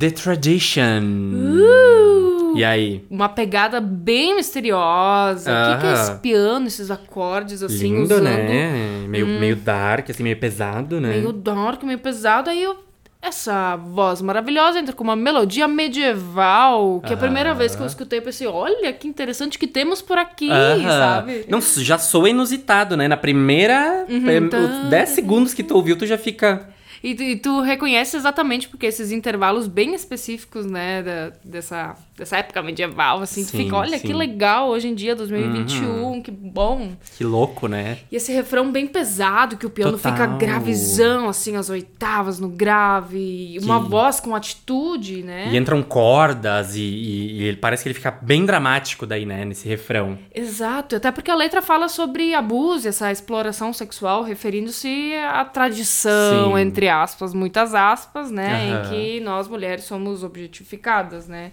[0.00, 1.00] The Tradition.
[1.40, 2.56] Uh!
[2.58, 3.06] E aí?
[3.08, 5.48] Uma pegada bem misteriosa.
[5.48, 9.06] O que, que é esse piano, esses acordes assim, Lindo, usando né?
[9.06, 11.10] Meio, meio dark, assim, meio pesado, né?
[11.10, 12.50] meio dark, meio pesado.
[12.50, 12.89] Aí eu-
[13.22, 17.86] essa voz maravilhosa entra com uma melodia medieval, que é a primeira vez que eu
[17.86, 20.48] escutei, eu pensei, olha que interessante que temos por aqui,
[20.98, 21.44] sabe?
[21.48, 23.06] Não, já soa inusitado, né?
[23.08, 24.58] Na primeira, eh, tá.
[24.58, 26.68] os 10 segundos que tu ouviu, tu já fica...
[27.02, 32.36] E tu, e tu reconhece exatamente porque esses intervalos bem específicos, né, da- dessa, dessa
[32.36, 34.06] época medieval, assim, tu Sim, fica, olha sim.
[34.06, 36.92] que legal hoje em dia, 2021, que bom.
[37.16, 37.96] Que louco, né?
[38.12, 40.12] E esse refrão bem pesado, que o piano Total.
[40.12, 43.18] fica gravizão, assim, as oitavas no grave,
[43.54, 45.48] e uma Que- voz com atitude, né?
[45.50, 49.44] E entram cordas e, e- e parece que ele fica bem dramático daí, né?
[49.46, 50.18] Nesse refrão.
[50.34, 56.60] Exato, até porque a letra fala sobre abuso, essa exploração sexual, referindo-se à tradição, Sim.
[56.60, 58.86] entre aspas, muitas aspas, né, Aham.
[58.86, 61.52] em que nós mulheres somos objetificadas, né?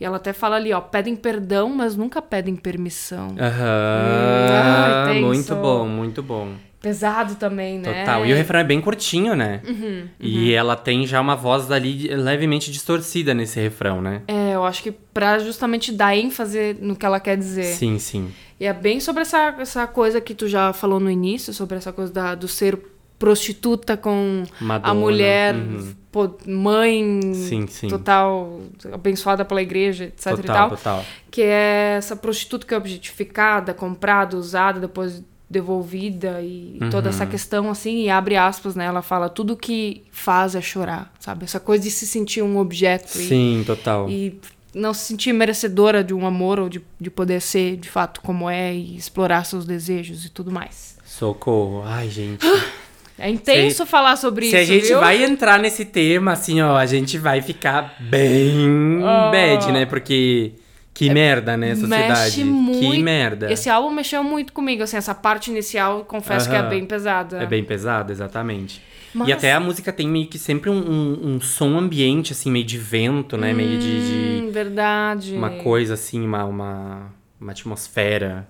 [0.00, 3.34] E ela até fala ali, ó, pedem perdão, mas nunca pedem permissão.
[3.38, 5.04] Aham.
[5.06, 5.26] ai, tenso.
[5.26, 6.52] muito bom, muito bom.
[6.80, 8.04] Pesado também, né?
[8.04, 8.24] Total.
[8.24, 9.60] E o refrão é bem curtinho, né?
[9.66, 14.22] Uhum, E ela tem já uma voz ali levemente distorcida nesse refrão, né?
[14.28, 17.64] É, eu acho que pra justamente dar ênfase no que ela quer dizer.
[17.64, 18.30] Sim, sim.
[18.60, 21.92] E é bem sobre essa, essa coisa que tu já falou no início, sobre essa
[21.92, 22.78] coisa da, do ser
[23.18, 25.94] prostituta com Madonna, a mulher, uhum.
[26.12, 27.88] pô, mãe Sim, sim.
[27.88, 28.60] total,
[28.92, 30.70] abençoada pela igreja, etc e Total, tal.
[30.70, 31.04] total.
[31.30, 36.90] Que é essa prostituta que é objetificada, comprada, usada, depois devolvida e Uhum.
[36.90, 38.84] toda essa questão assim, e abre aspas, né?
[38.84, 41.44] Ela fala, tudo que faz é chorar, sabe?
[41.44, 44.08] Essa coisa de se sentir um objeto e- Sim, total.
[44.10, 44.38] e
[44.74, 48.48] não se sentir merecedora de um amor ou de, de poder ser de fato como
[48.48, 50.98] é e explorar seus desejos e tudo mais.
[51.04, 51.82] Socorro.
[51.84, 52.46] Ai, gente.
[53.18, 54.72] É intenso falar sobre Se a isso.
[54.72, 55.00] gente viu?
[55.00, 59.30] vai entrar nesse tema, assim, ó, a gente vai ficar bem Ah.
[59.32, 59.86] bad, né?
[59.86, 60.52] Porque
[60.94, 62.08] que merda, né, sociedade?
[62.20, 62.80] Mexe muito.
[62.92, 63.52] Que merda.
[63.52, 67.38] Esse álbum mexeu muito comigo, assim, essa parte inicial, confesso que é bem pesada.
[67.42, 68.82] É bem pesado, exatamente.
[69.14, 72.50] Mas- E até a música tem meio que sempre um, um, um som ambiente, assim,
[72.50, 73.52] meio de vento, né?
[73.54, 74.06] Meio de,
[74.40, 75.34] de Hum, verdade.
[75.34, 77.06] uma coisa, assim, uma, uma,
[77.40, 78.46] uma atmosfera.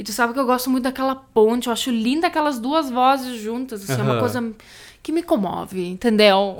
[0.00, 3.38] E tu sabe que eu gosto muito daquela ponte, eu acho linda aquelas duas vozes
[3.38, 4.50] juntas, assim, é uma coisa
[5.02, 6.56] que me comove, entendeu?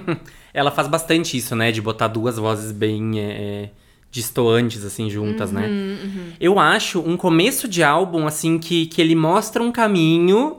[0.52, 1.72] Ela faz bastante isso, né?
[1.72, 3.70] De botar duas vozes bem é, é,
[4.10, 5.68] distoantes, assim, juntas, né?
[5.68, 10.58] Uhum, Eu acho um começo de álbum, assim, que, que ele mostra um caminho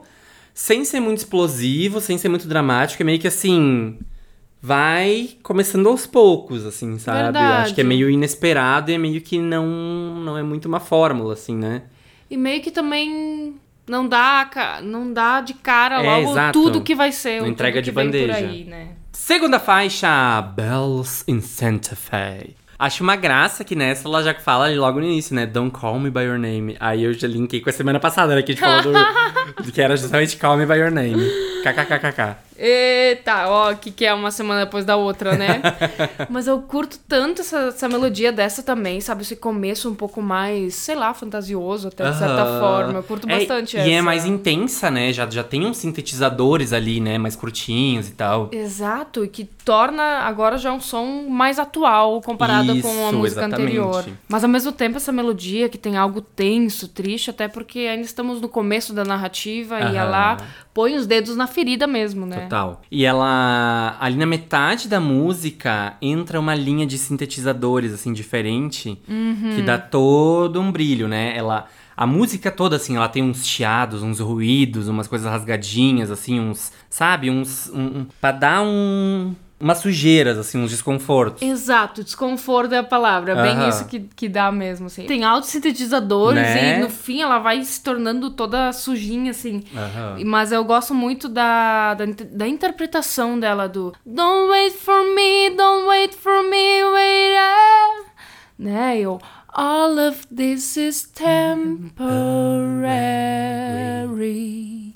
[0.52, 3.96] sem ser muito explosivo, sem ser muito dramático, é meio que assim.
[4.60, 7.22] Vai começando aos poucos, assim, sabe?
[7.22, 7.62] Verdade.
[7.62, 9.68] Acho que é meio inesperado e é meio que não,
[10.24, 11.82] não é muito uma fórmula, assim, né?
[12.30, 13.54] E meio que também
[13.86, 14.48] não dá,
[14.82, 16.52] não dá de cara É, logo exato.
[16.52, 18.34] tudo que vai ser, Não entrega de bandeja.
[18.34, 18.88] aí, né?
[19.12, 22.56] Segunda faixa, Bells in Santa Fe.
[22.76, 25.46] Acho uma graça que nessa ela já fala logo no início, né?
[25.46, 26.76] Don't call me by your name.
[26.80, 28.42] Aí eu já linkei com a semana passada, né?
[28.42, 31.22] Que a gente falou do, do que era justamente call me by your name.
[31.62, 32.36] KKKKK.
[32.56, 35.60] Eita, ó, que que é uma semana depois da outra, né?
[36.30, 39.22] Mas eu curto tanto essa, essa melodia dessa também, sabe?
[39.22, 42.60] Esse começo um pouco mais, sei lá, fantasioso até, de certa Aham.
[42.60, 42.98] forma.
[42.98, 43.90] Eu curto É, bastante e essa.
[43.90, 45.12] é mais intensa, né?
[45.12, 47.18] Já, já tem uns sintetizadores ali, né?
[47.18, 48.48] Mais curtinhos e tal.
[48.52, 53.40] Exato, e que torna agora já um som mais atual comparado com a Isso, música
[53.46, 53.62] exatamente.
[53.78, 54.04] anterior.
[54.28, 58.40] Mas ao mesmo tempo essa melodia que tem algo tenso, triste, até porque ainda estamos
[58.40, 59.96] no começo da narrativa e Aham.
[59.96, 60.38] ela
[60.72, 62.43] põe os dedos na ferida mesmo, né?
[62.44, 62.82] Total.
[62.90, 69.52] E ela, ali na metade da música, entra uma linha de sintetizadores, assim, diferente, Uhum.
[69.56, 71.36] que dá todo um brilho, né?
[71.36, 71.66] Ela.
[71.96, 76.72] A música toda, assim, ela tem uns chiados, uns ruídos, umas coisas rasgadinhas, assim, uns.
[76.90, 77.30] Sabe?
[77.30, 77.70] Uns.
[77.72, 79.32] Um, um, pra dar um.
[79.58, 81.40] Umas sujeiras, assim, uns desconfortos.
[81.40, 83.68] Exato, desconforto é a palavra, é bem Aham.
[83.68, 85.06] isso que, que dá mesmo, assim.
[85.06, 86.78] Tem altos sintetizadores Né?
[86.78, 89.62] e no fim ela vai se tornando toda sujinha, assim.
[89.74, 90.16] Aham.
[90.26, 95.86] Mas eu gosto muito da, da, da interpretação dela do Don't wait for me, don't
[95.88, 98.10] wait for me, wait up.
[98.58, 98.98] Né?
[99.00, 99.20] Eu
[99.56, 101.04] All of this is
[103.44, 104.93] temporary.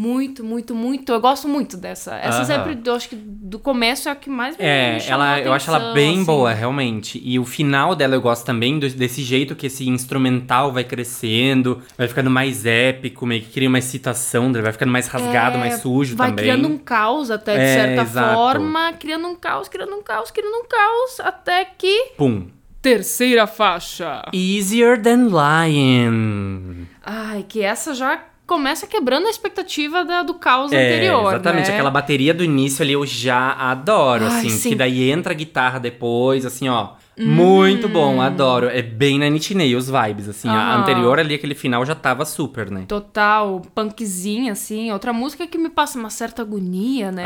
[0.00, 1.12] Muito, muito, muito.
[1.12, 2.14] Eu gosto muito dessa.
[2.16, 5.34] Essa sempre, eu acho que do começo é a que mais me É, chamou ela,
[5.34, 6.24] a eu acho ela atenção, bem assim.
[6.24, 7.20] boa, realmente.
[7.22, 11.82] E o final dela eu gosto também do- desse jeito que esse instrumental vai crescendo,
[11.98, 15.74] vai ficando mais épico, meio que cria uma excitação, vai ficando mais rasgado, É, mais
[15.82, 16.44] sujo vai também.
[16.46, 18.34] criando um caos até, de É, certa exato.
[18.34, 18.92] forma.
[18.94, 21.20] Criando um caos, criando um caos, criando um caos.
[21.20, 22.12] Até que...
[22.16, 22.46] Pum.
[22.80, 24.22] Terceira faixa.
[24.32, 26.86] Easier than lying.
[27.04, 28.18] Ai, que essa já
[28.50, 31.68] começa quebrando a expectativa da- do caos É, anterior, exatamente.
[31.68, 31.74] né?
[31.74, 34.48] Aquela bateria do início ali eu já adoro, Ai, assim.
[34.50, 34.68] sim.
[34.70, 36.94] Que daí entra a guitarra depois, assim, ó.
[37.16, 37.26] Uhum.
[37.26, 38.66] Muito bom, adoro.
[38.68, 40.48] É bem na Nine Nails vibes, assim.
[40.48, 42.84] A anterior ali, aquele final já tava super, né?
[42.88, 44.90] Total, punkzinha, assim.
[44.90, 47.24] Outra música que me passa uma certa agonia, né?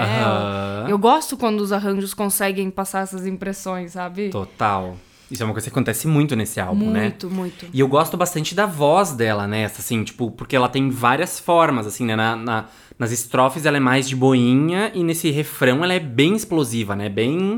[0.85, 4.29] Eu, eu gosto quando os arranjos conseguem passar essas impressões, sabe?
[4.29, 4.97] Total.
[5.31, 7.01] Isso é uma coisa que acontece muito nesse álbum, né?
[7.03, 7.67] muito, muito.
[7.73, 9.63] E eu gosto bastante da voz dela, né?
[9.63, 12.15] Essa, Assim, tipo, porque ela tem várias formas, assim, né?
[12.17, 12.65] Na, na-
[12.99, 17.09] nas estrofes ela é mais de boinha e nesse refrão ela é bem explosiva, né?
[17.09, 17.57] Bem.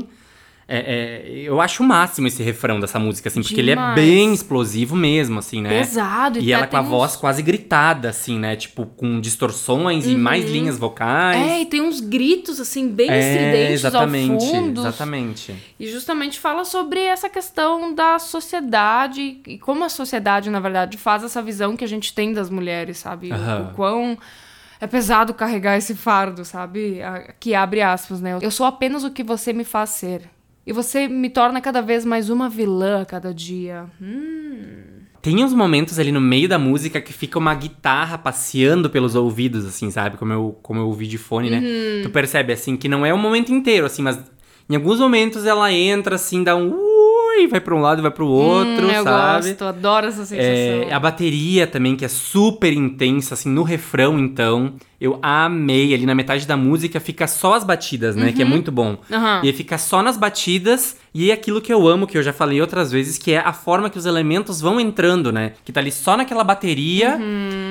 [0.67, 3.95] É- é, eu acho o máximo esse refrão dessa música, assim, porque ele é Demais.
[3.95, 5.79] bem explosivo mesmo, assim, né?
[5.79, 6.39] Pesado.
[6.39, 8.55] E até ela com a tem voz uns- quase gritada, assim, né?
[8.55, 11.37] Tipo, com distorções e mais linhas vocais.
[11.51, 14.81] É, e tem uns gritos, assim, bem É, estridentes exatamente, ao fundo.
[14.81, 15.55] exatamente.
[15.79, 21.23] E justamente fala sobre essa questão da sociedade e como a sociedade, na verdade, faz
[21.23, 23.31] essa visão que a gente tem das mulheres, sabe?
[23.31, 23.69] O- Aham.
[23.71, 24.17] O quão
[24.79, 26.99] é pesado carregar esse fardo, sabe?
[27.39, 28.37] Que abre aspas, né?
[28.41, 30.21] Eu sou apenas o que você me faz ser.
[30.67, 33.85] E você me torna cada vez mais uma vilã a cada dia.
[34.01, 34.97] Hum.
[35.21, 39.65] Tem uns momentos ali no meio da música que fica uma guitarra passeando pelos ouvidos,
[39.65, 40.17] assim, sabe?
[40.17, 41.59] Como eu, como eu ouvi de fone, né?
[41.59, 42.03] Uhum.
[42.03, 44.19] Tu percebe, assim, que não é o momento inteiro, assim, mas
[44.69, 46.69] em alguns momentos ela entra, assim, dá um
[47.37, 49.47] ui, vai pra um lado e vai pro outro, Hum, eu sabe?
[49.47, 50.89] gosto, adoro essa sensação.
[50.89, 54.73] É, a bateria também, que é super intensa, assim, no refrão, então.
[54.99, 55.93] Eu amei.
[55.93, 58.31] Ali na metade da música fica só as batidas, né?
[58.31, 58.97] Que é muito bom.
[59.11, 59.41] Aham.
[59.43, 60.97] E aí fica só nas batidas.
[61.13, 63.53] E é aquilo que eu amo, que eu já falei outras vezes, que é a
[63.53, 65.51] forma que os elementos vão entrando, né?
[65.63, 67.19] Que tá ali só naquela bateria.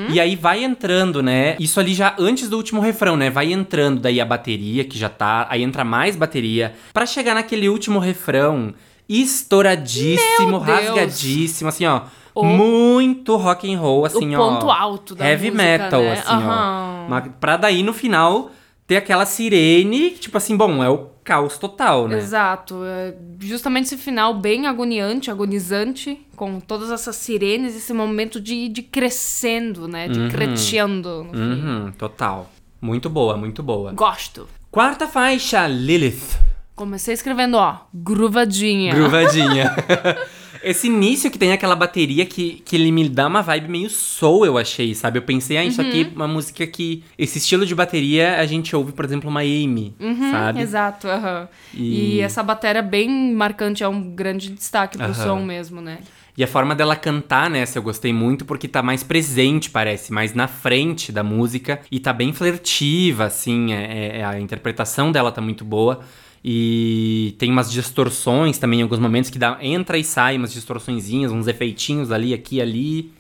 [0.09, 1.57] E aí vai entrando, né?
[1.59, 3.29] Isso ali já antes do último refrão, né?
[3.29, 5.49] Vai entrando daí a bateria, que já tá.
[5.51, 6.75] Aí entra mais bateria.
[6.95, 8.73] Pra chegar naquele último refrão.
[9.09, 12.03] Estouradíssimo, rasgadíssimo, assim, ó.
[12.35, 14.53] O- muito rock and roll, assim, o ó.
[14.55, 16.13] ponto alto da Heavy música, metal, né?
[16.13, 17.07] assim, Aham.
[17.11, 17.21] ó.
[17.41, 18.51] Pra daí, no final,
[18.87, 22.19] ter aquela sirene, tipo assim, bom, é o caos total, né?
[22.19, 22.85] Exato.
[22.85, 28.83] É justamente esse final bem agoniante, agonizante, com todas essas sirenes, esse momento de, de
[28.83, 30.07] crescendo, né?
[30.07, 31.25] De crescendo.
[31.25, 31.39] no fim.
[31.39, 32.51] Uhum, total.
[32.83, 33.93] Muito boa, muito boa.
[33.93, 34.47] Gosto.
[34.71, 36.39] Quarta faixa, Lilith.
[36.77, 38.95] Comecei escrevendo, ó, gruvadinha.
[38.95, 39.75] Gruvadinha.
[40.63, 44.45] Esse início que tem aquela bateria que, que ele me dá uma vibe meio soul,
[44.45, 45.19] eu achei, sabe?
[45.19, 46.11] Eu pensei, ah, isso aqui Uhum.
[46.13, 47.05] é uma música que...
[47.17, 50.61] Esse estilo de bateria, a gente ouve, por exemplo, uma Amy, Uhum, sabe?
[50.61, 51.49] Exato, aham.
[51.73, 52.21] E- E...
[52.21, 55.15] essa bateria bem marcante é um grande destaque pro Aham.
[55.15, 55.99] som mesmo, né?
[56.37, 60.35] E a forma dela cantar nessa eu gostei muito porque tá mais presente, parece, mais
[60.35, 61.81] na frente da música.
[61.91, 66.01] E tá bem flertiva, assim, é, é- a interpretação dela tá muito boa.
[66.49, 71.33] E tem umas distorções também em alguns momentos que dá, entra e sai, umas distorçõezinhas,
[71.33, 73.13] uns efeitinhos ali, aqui e ali.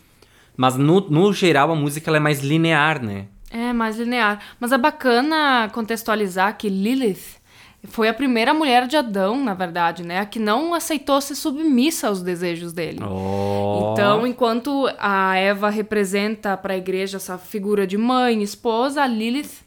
[0.56, 3.26] Mas no, no geral a música ela é mais linear, né?
[3.50, 4.38] É, mais linear.
[4.60, 7.40] Mas é bacana contextualizar que Lilith
[7.88, 10.20] Foi a primeira mulher de Adão, na verdade, né?
[10.20, 13.00] A que não aceitou ser submissa aos desejos dele.
[13.02, 13.90] Oh.
[13.92, 19.65] Então, enquanto a Eva representa para a igreja essa figura de mãe, esposa, a Lilith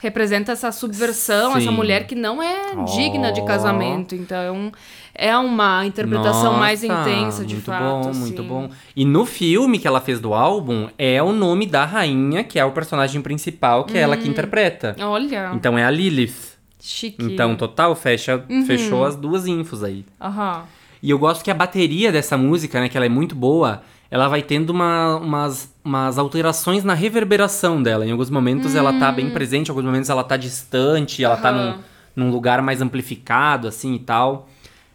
[0.00, 1.76] representa essa subversão, essa Sim.
[1.76, 3.44] mulher que não é digna de Oh.
[3.44, 4.14] casamento.
[4.14, 4.72] Então,
[5.14, 7.82] é uma interpretação mais Nossa, intensa, de muito fato.
[8.04, 8.18] bom, assim.
[8.20, 8.70] muito bom.
[8.96, 12.64] E no filme que ela fez do álbum, é o nome da rainha, que é
[12.64, 14.32] o personagem principal, que é ela que Hum.
[14.32, 14.96] interpreta.
[15.00, 16.58] Olha, Então é a Lilith.
[16.82, 17.22] chique.
[17.22, 18.64] Então, total, fecha, Uhum.
[18.64, 20.04] fechou as duas infos aí.
[20.18, 20.62] Aham.
[21.02, 24.26] E eu gosto que a bateria dessa música, né, que ela é muito boa, ela
[24.28, 28.04] vai tendo uma- umas, umas alterações na reverberação dela.
[28.06, 31.52] Em alguns momentos ela tá bem presente, em alguns momentos ela tá distante, ela tá
[31.52, 31.54] Hum.
[31.56, 31.78] Aham.
[32.16, 34.48] num, num lugar mais amplificado, assim, e tal.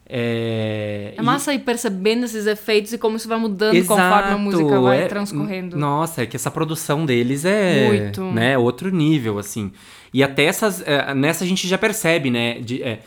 [0.08, 4.38] É, É e- massa ir percebendo esses efeitos e como isso vai mudando conforme a
[4.38, 5.76] música vai é- transcorrendo.
[5.78, 8.24] Nossa, é que essa produção deles é Muito.
[8.26, 9.72] né, outro nível, assim.
[10.14, 10.82] E até essas.
[10.86, 12.60] é, nessa a gente já percebe, né?
[12.60, 13.00] de- é,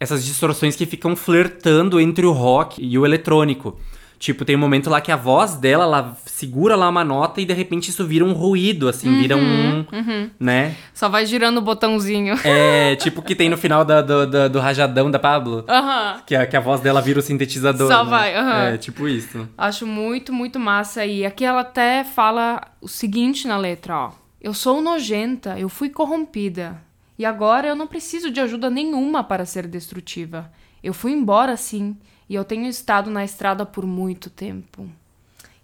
[0.00, 3.78] essas distorções que ficam flertando entre o rock e o eletrônico.
[4.22, 7.44] Tipo, tem um momento lá que a voz dela, ela segura lá uma nota e
[7.44, 9.80] de repente isso vira um ruído, assim, vira um.
[9.92, 10.30] Uhum.
[10.38, 10.76] Né?
[10.94, 12.36] Só vai girando o botãozinho.
[12.44, 15.64] É tipo o que tem no final da- do, do, do Rajadão da Pablo.
[15.68, 16.20] Aham.
[16.24, 17.88] Que a, que a voz dela vira o sintetizador.
[17.90, 18.10] Só né?
[18.10, 18.62] vai, aham.
[18.68, 19.48] É, tipo isso.
[19.58, 21.04] Acho muito, muito massa.
[21.04, 24.12] E aqui ela até fala o seguinte na letra, ó.
[24.40, 26.80] Eu sou nojenta, eu fui corrompida.
[27.18, 30.48] E agora eu não preciso de ajuda nenhuma para ser destrutiva.
[30.82, 31.96] Eu fui embora, sim,
[32.28, 34.88] e eu tenho estado na estrada por muito tempo.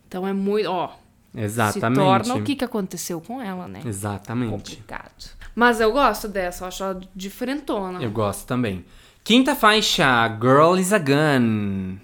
[0.07, 0.91] Então é muito, ó,
[1.35, 1.99] Exatamente.
[1.99, 3.81] se torna o que, que aconteceu com ela, né?
[3.85, 4.51] Exatamente.
[4.51, 5.31] Complicado.
[5.55, 8.01] Mas eu gosto dessa, eu acho ela diferentona.
[8.03, 8.85] Eu gosto também.
[9.25, 10.07] Quinta faixa,
[10.41, 11.97] Girl is a Gun.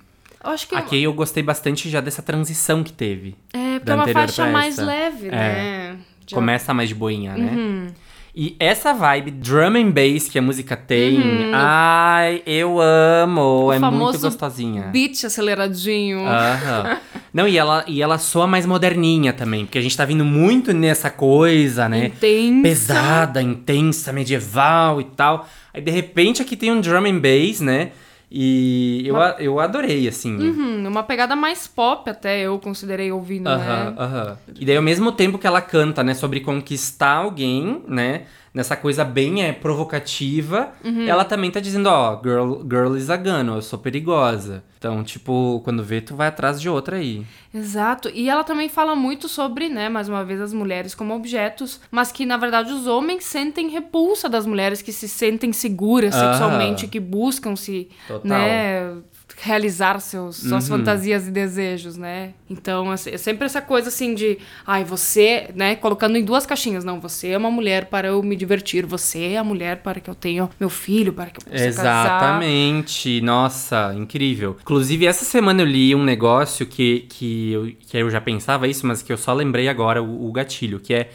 [0.43, 3.35] Eu acho que Aqui eu gostei bastante já dessa transição que teve.
[3.53, 5.31] é, porque é uma faixa mais leve, É.
[5.31, 5.99] né?
[6.27, 6.43] Já- Uhum.
[6.43, 7.93] Começa mais de boinha, né?
[8.37, 13.67] E essa vibe drum and bass que a música tem, ai, eu amo, Uhum.
[13.67, 14.83] O é muito gostosinha.
[14.93, 16.27] Beat aceleradinho.
[16.27, 16.99] Aham.
[17.33, 20.73] Não, e ela, e ela soa mais moderninha também, porque a gente tá vindo muito
[20.73, 22.07] nessa coisa, né?
[22.07, 22.63] Intensa.
[22.63, 25.49] Pesada, intensa, medieval e tal.
[25.73, 27.91] Aí de repente aqui tem um drum and bass, né?
[28.37, 30.37] E eu, a- eu adorei, assim.
[30.37, 33.95] Uhum, uma pegada mais pop até eu considerei ouvindo, Aham, né?
[33.97, 34.39] aham.
[34.59, 38.23] E daí, ao mesmo tempo que ela canta, né, sobre conquistar alguém, né,
[38.55, 41.07] nessa coisa bem é, provocativa, Uhum.
[41.09, 44.63] ela também tá dizendo, ó, girl, girl is a gun, eu sou perigosa.
[44.79, 47.27] Então, tipo, quando vê, tu vai atrás de outra aí.
[47.53, 48.11] Exato.
[48.13, 52.13] E ela também fala muito sobre, né, mais uma vez, as mulheres como objetos, mas
[52.13, 56.33] que, na verdade, os homens sentem repulsa das mulheres que se sentem seguras Aham.
[56.33, 58.25] sexualmente, que buscam se, Total.
[58.29, 58.93] né,
[59.37, 60.79] realizar seus, suas Uhum.
[60.79, 62.33] fantasias e desejos, né?
[62.49, 66.85] Então, assim, é sempre essa coisa assim de, ai, você, né, colocando em duas caixinhas,
[66.85, 70.09] não, você é uma mulher para eu me divertir, você é a mulher para que
[70.09, 71.69] eu tenha meu filho, para que eu possa casar.
[71.69, 73.21] Exatamente.
[73.21, 74.57] Nossa, incrível.
[74.61, 78.87] Inclusive, essa semana eu li um negócio que, que, eu, que eu já pensava isso,
[78.87, 81.11] mas que eu só lembrei agora, o, o gatilho, que é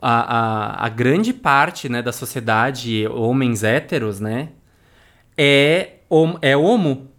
[0.00, 4.50] a, a, a grande parte né, da sociedade, homens héteros, né?
[5.36, 5.94] É,
[6.42, 7.10] é homo.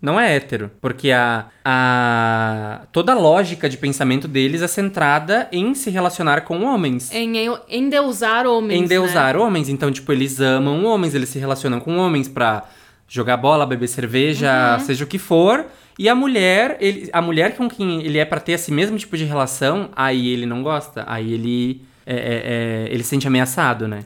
[0.00, 0.70] Não é hétero.
[0.80, 6.62] Porque a, a, toda a lógica de pensamento deles é centrada em se relacionar com
[6.64, 7.12] homens.
[7.12, 8.88] Em, em endeusar homens, Em né?
[8.88, 9.68] deusar homens.
[9.68, 12.64] Então, tipo, eles amam homens, eles se relacionam com homens pra
[13.08, 14.84] jogar bola, beber cerveja, Uhum.
[14.84, 15.66] seja o que for.
[15.98, 19.16] E a mulher, ele, a mulher com quem ele é pra ter esse mesmo tipo
[19.16, 21.04] de relação, aí ele não gosta.
[21.06, 21.82] Aí ele.
[22.04, 22.42] é- é-
[22.88, 24.00] é- ele se sente ameaçado, né?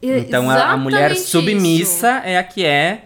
[0.00, 2.28] Então a, a mulher submissa isso.
[2.28, 3.05] é a que é.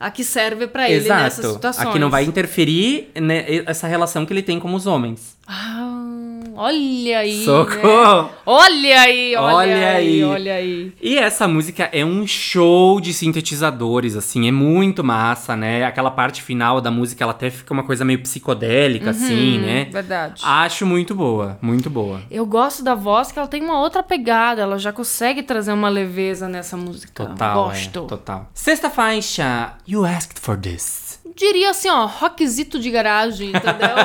[0.00, 1.54] A que serve pra ele nessas Exato.
[1.54, 1.86] situações.
[1.86, 5.36] A que não vai interferir né, essa relação que ele tem com os homens.
[5.52, 7.44] Ah, olha aí.
[7.44, 8.22] Socorro!
[8.22, 8.30] né?
[8.46, 10.24] Olha aí, olha, Olha aí, aí.
[10.24, 10.92] olha aí.
[11.02, 15.84] E essa música é um show de sintetizadores, assim, é muito massa, né?
[15.84, 19.84] Aquela parte final da música, ela até fica uma coisa meio psicodélica, assim, Hum, né?
[19.90, 20.40] Verdade.
[20.44, 22.20] Acho muito boa, muito boa.
[22.30, 25.88] Eu gosto da voz que ela tem uma outra pegada, ela já consegue trazer uma
[25.88, 27.24] leveza nessa música.
[27.26, 28.04] Total, Gosto.
[28.04, 28.48] é, total.
[28.54, 31.09] Sexta faixa, You Asked For This.
[31.36, 33.96] Diria assim, ó, rockzito de garagem, entendeu?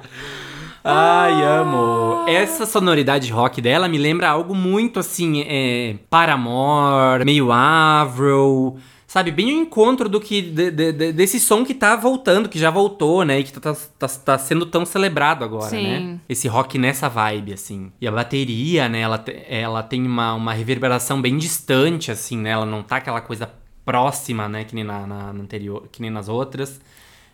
[0.82, 2.24] Ai, amo.
[2.26, 5.96] Essa sonoridade rock dela me lembra algo muito assim, é.
[6.08, 8.78] Paramore, meio Avril.
[9.06, 10.40] Sabe, bem o encontro do que.
[10.40, 13.40] de- de- de- desse som que tá voltando, que já voltou, né?
[13.40, 15.82] E que tá, tá, tá sendo tão celebrado agora, Sim.
[16.12, 16.18] né?
[16.28, 17.90] Esse rock nessa vibe, assim.
[18.00, 19.00] E a bateria, né?
[19.00, 22.50] Ela, ela tem uma, uma reverberação bem distante, assim, né?
[22.50, 23.50] Ela não tá aquela coisa
[23.90, 24.64] próxima, né?
[24.64, 26.80] Que nem na, na- na anterior, que nem nas outras.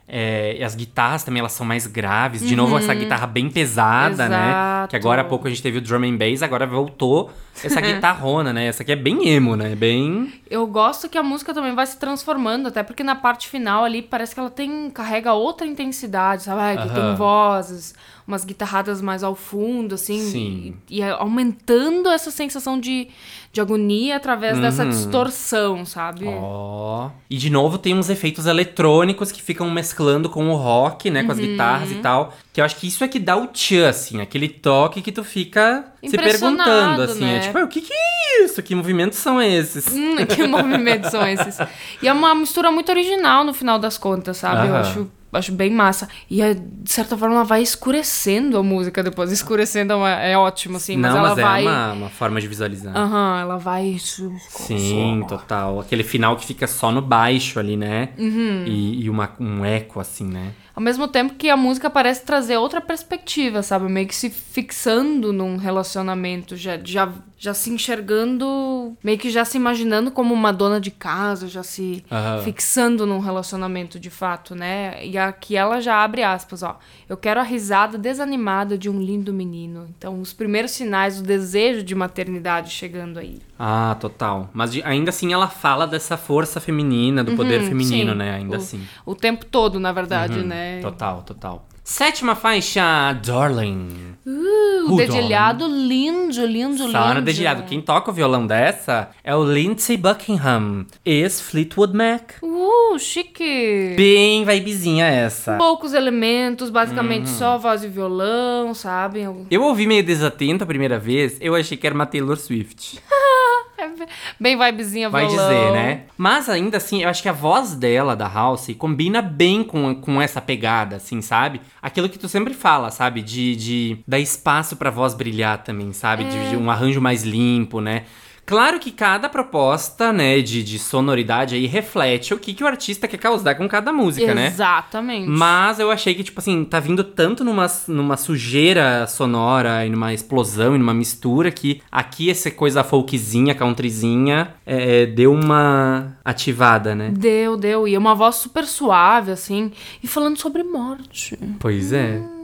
[0.08, 2.40] É, e as guitarras também, elas são mais graves.
[2.40, 4.36] De novo, essa guitarra bem pesada, né?
[4.36, 4.50] Uhum.
[4.50, 4.90] Exato.
[4.90, 7.28] Que agora há pouco a gente teve o drum and bass, agora voltou
[7.64, 8.66] essa guitarrona, né?
[8.66, 9.74] Essa aqui é bem emo, né?
[9.74, 10.32] Bem...
[10.48, 14.00] Eu gosto que a música também vai se transformando, até porque na parte final ali
[14.00, 16.80] parece que ela tem carrega outra intensidade, sabe?
[16.82, 17.16] Que tem Aham.
[17.16, 17.92] vozes,
[18.26, 20.18] umas guitarradas mais ao fundo, assim.
[20.20, 20.74] Sim.
[20.90, 23.08] E, e aumentando essa sensação de,
[23.52, 24.90] de agonia através dessa Uhum.
[24.90, 26.24] distorção, sabe?
[26.26, 27.10] Ó.
[27.30, 31.22] E de novo tem uns efeitos eletrônicos que ficam mesclando com o rock, né?
[31.22, 32.32] Com as guitarras e tal.
[32.52, 34.20] Que eu acho que isso é que dá o tchan, assim.
[34.20, 37.24] Aquele toque que tu fica se perguntando, assim.
[37.24, 37.38] É né?
[37.40, 38.62] tipo, "Ah, o que que é isso?
[38.62, 39.86] Que movimentos são esses?
[39.94, 41.58] Hum, que movimentos são esses?
[42.02, 44.66] E é uma mistura muito original no final das contas, sabe?
[44.68, 44.80] Eu Aham.
[44.80, 46.08] acho, acho bem massa.
[46.30, 49.30] E é, de certa forma ela vai escurecendo a música depois.
[49.30, 51.64] Escurecendo é, uma- é ótimo, assim, mas Não, ela mas vai.
[51.64, 52.96] é uma, uma forma de visualizar.
[52.96, 53.96] Aham, ela vai.
[53.98, 55.80] Sim, total.
[55.80, 58.10] Aquele final que fica só no baixo ali, né?
[58.18, 58.64] Uhum.
[58.66, 60.52] E, e uma, um eco, assim, né?
[60.76, 63.90] Ao mesmo tempo que a música parece trazer outra perspectiva, sabe?
[63.90, 69.56] Meio que se fixando num relacionamento, já, já, já se enxergando, meio que já se
[69.56, 72.42] imaginando como uma dona de casa, já se Aham.
[72.42, 75.02] fixando num relacionamento de fato, né?
[75.02, 76.78] E aqui ela já abre aspas, ó.
[77.08, 79.86] Eu quero a risada desanimada de um lindo menino.
[79.96, 83.40] Então, os primeiros sinais do desejo de maternidade chegando aí.
[83.58, 84.50] Ah, total.
[84.52, 88.34] Mas de- ainda assim ela fala dessa força feminina, do poder feminino, Sim, né?
[88.34, 88.80] Ainda o- assim.
[89.04, 90.80] O tempo todo, na verdade, né?
[90.80, 91.66] Total, total.
[91.82, 92.82] Sétima faixa,
[93.24, 94.16] Darling.
[94.26, 96.90] Uh, o dedilhado lindo, lindo, lindo.
[96.90, 97.62] Sara dedilhado.
[97.62, 102.32] Quem toca o violão dessa é o Lindsey Buckingham, ex-Fleetwood Mac.
[102.42, 103.94] Uh, chique.
[103.96, 105.56] Bem vibezinha essa.
[105.58, 107.34] Poucos elementos, basicamente Uhum.
[107.38, 109.20] só voz e violão, sabe?
[109.20, 112.98] Eu- Eu ouvi meio desatento a primeira vez, eu achei que era uma Taylor Swift.
[113.78, 114.06] É
[114.40, 116.04] bem vibezinha Vai dizer, né?
[116.16, 120.20] Mas ainda assim, eu acho que a voz dela, da House, combina bem com, com
[120.20, 121.60] essa pegada, assim, sabe?
[121.80, 123.22] Aquilo que tu sempre fala, sabe?
[123.22, 126.24] De, de dar espaço pra voz brilhar também, sabe?
[126.24, 128.04] De, de um arranjo mais limpo, né?
[128.46, 133.08] Claro que cada proposta, né, de, de sonoridade aí reflete o que, que o artista
[133.08, 134.46] quer causar com cada música, né?
[134.46, 135.28] Exatamente.
[135.28, 140.14] Mas eu achei que, tipo assim, tá vindo tanto numa, numa sujeira sonora e numa
[140.14, 147.10] explosão e numa mistura que aqui essa coisa folkzinha, countryzinha, é, deu uma ativada, né?
[147.12, 147.88] Deu, deu.
[147.88, 149.72] E é uma voz super suave, assim.
[150.00, 151.36] E falando sobre morte.
[151.58, 152.35] Pois é.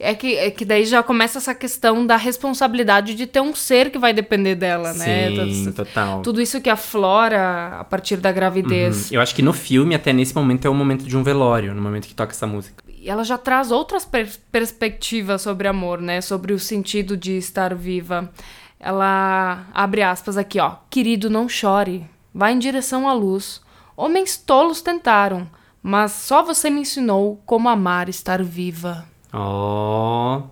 [0.00, 3.90] É que, é que daí já começa essa questão da responsabilidade de ter um ser
[3.90, 5.28] que vai depender dela, né?
[5.30, 6.22] Sim, Tudo- total.
[6.22, 9.10] Tudo isso que aflora a partir da gravidez.
[9.10, 11.82] Eu acho que no filme, até nesse momento, é o momento de um velório, no
[11.82, 12.84] momento que toca essa música.
[12.88, 16.20] E ela já traz outras per- perspectivas sobre amor, né?
[16.20, 18.30] Sobre o sentido de estar viva.
[18.78, 20.76] Ela abre aspas aqui, ó.
[20.88, 22.06] Querido, não chore.
[22.32, 23.60] Vá em direção à luz.
[23.96, 25.48] Homens tolos tentaram,
[25.82, 29.04] mas só você me ensinou como amar estar viva.
[29.32, 30.42] Ó.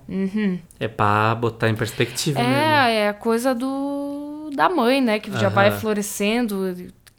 [0.79, 2.55] É pra botar em perspectiva mesmo.
[2.55, 5.19] É, é a coisa do da mãe, né?
[5.19, 6.75] Que já vai florescendo.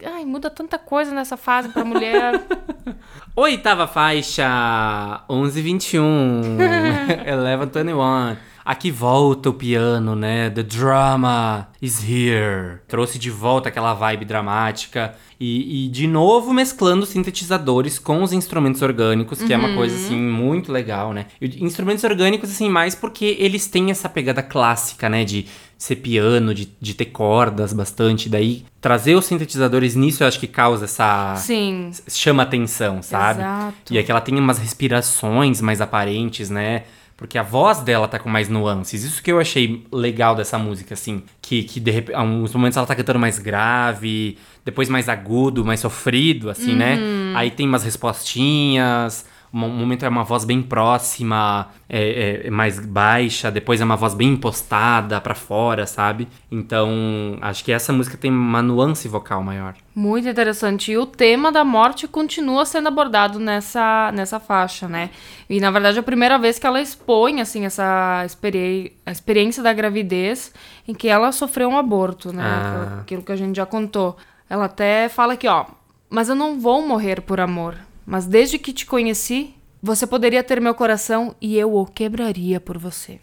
[0.06, 2.44] Ai, muda tanta coisa nessa fase pra mulher.
[3.36, 8.38] Oitava faixa, 1121, 1121.
[8.68, 10.50] Aqui volta o piano, né?
[10.50, 12.80] The drama is here.
[12.86, 15.16] Trouxe de volta aquela vibe dramática.
[15.40, 20.20] E, e de novo mesclando sintetizadores com os instrumentos orgânicos, que é uma coisa, assim,
[20.20, 21.28] muito legal, né?
[21.40, 25.24] E instrumentos orgânicos, assim, mais porque eles têm essa pegada clássica, né?
[25.24, 25.46] De
[25.78, 28.28] ser piano, de, de ter cordas bastante.
[28.28, 31.92] Daí, trazer os sintetizadores nisso, eu acho que causa essa Sim.
[32.10, 33.40] chama atenção, sabe?
[33.40, 33.94] Exato.
[33.94, 36.84] E é que ela tem umas respirações mais aparentes, né?
[37.18, 39.04] Porque a voz dela tá com mais nuances.
[39.04, 41.24] Isso que eu achei legal dessa música, assim.
[41.42, 45.80] Que, que de repente, alguns momentos ela tá cantando mais grave, depois mais agudo, mais
[45.80, 47.00] sofrido, assim, né?
[47.36, 49.26] Aí tem umas respostinhas.
[49.54, 53.96] Um momento é uma voz bem próxima, é, é- é mais baixa, depois é uma
[53.96, 56.28] voz bem impostada pra fora, sabe?
[56.52, 59.74] Então, acho que essa música tem uma nuance vocal maior.
[59.96, 60.92] Muito interessante.
[60.92, 65.10] E o tema da morte continua sendo abordado nessa, nessa faixa, né?
[65.50, 69.64] E na verdade é a primeira vez que ela expõe assim essa experi a experiência
[69.64, 70.54] da gravidez
[70.88, 72.44] em que ela sofreu um aborto, né?
[72.44, 72.98] Ah.
[73.02, 74.18] Aquilo que a gente já contou.
[74.50, 75.66] Ela até fala aqui, ó,
[76.10, 77.76] mas eu não vou morrer por amor,
[78.08, 79.54] mas desde que te conheci,
[79.84, 83.20] você poderia ter meu coração e eu o quebraria por você.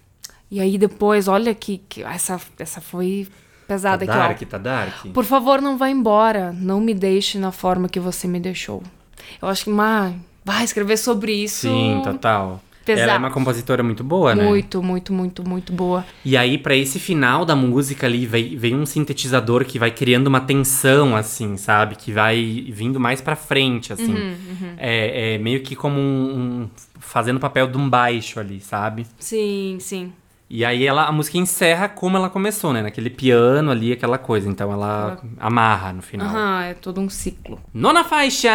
[0.50, 3.26] E aí depois, olha que, que essa essa foi
[3.66, 4.28] pesada Tá aqui, ó.
[4.28, 5.06] dark, tá dark.
[5.14, 6.52] Por favor, não vá embora.
[6.52, 8.82] Não me deixe na forma que você me deixou.
[9.40, 11.66] Eu acho que, mãe, vai escrever sobre isso.
[11.66, 12.60] Sim, total.
[12.84, 13.02] Pesado.
[13.08, 14.44] Ela é uma compositora muito boa, né?
[14.44, 16.04] Muito, muito, muito, muito boa.
[16.24, 20.26] E aí, pra esse final da música ali, vem, vem um sintetizador que vai criando
[20.26, 21.94] uma tensão, assim, sabe?
[21.96, 24.14] Que vai vindo mais pra frente, assim.
[24.14, 29.06] Uhum, É, é meio que como um, um- fazendo papel de um baixo ali, sabe?
[29.18, 30.12] Sim, sim.
[30.50, 32.82] E aí ela, a música encerra como ela começou, né?
[32.82, 34.48] Naquele piano ali, aquela coisa.
[34.48, 36.26] Então ela amarra no final.
[36.28, 37.58] Aham, é todo um ciclo.
[37.72, 38.50] Nona faixa,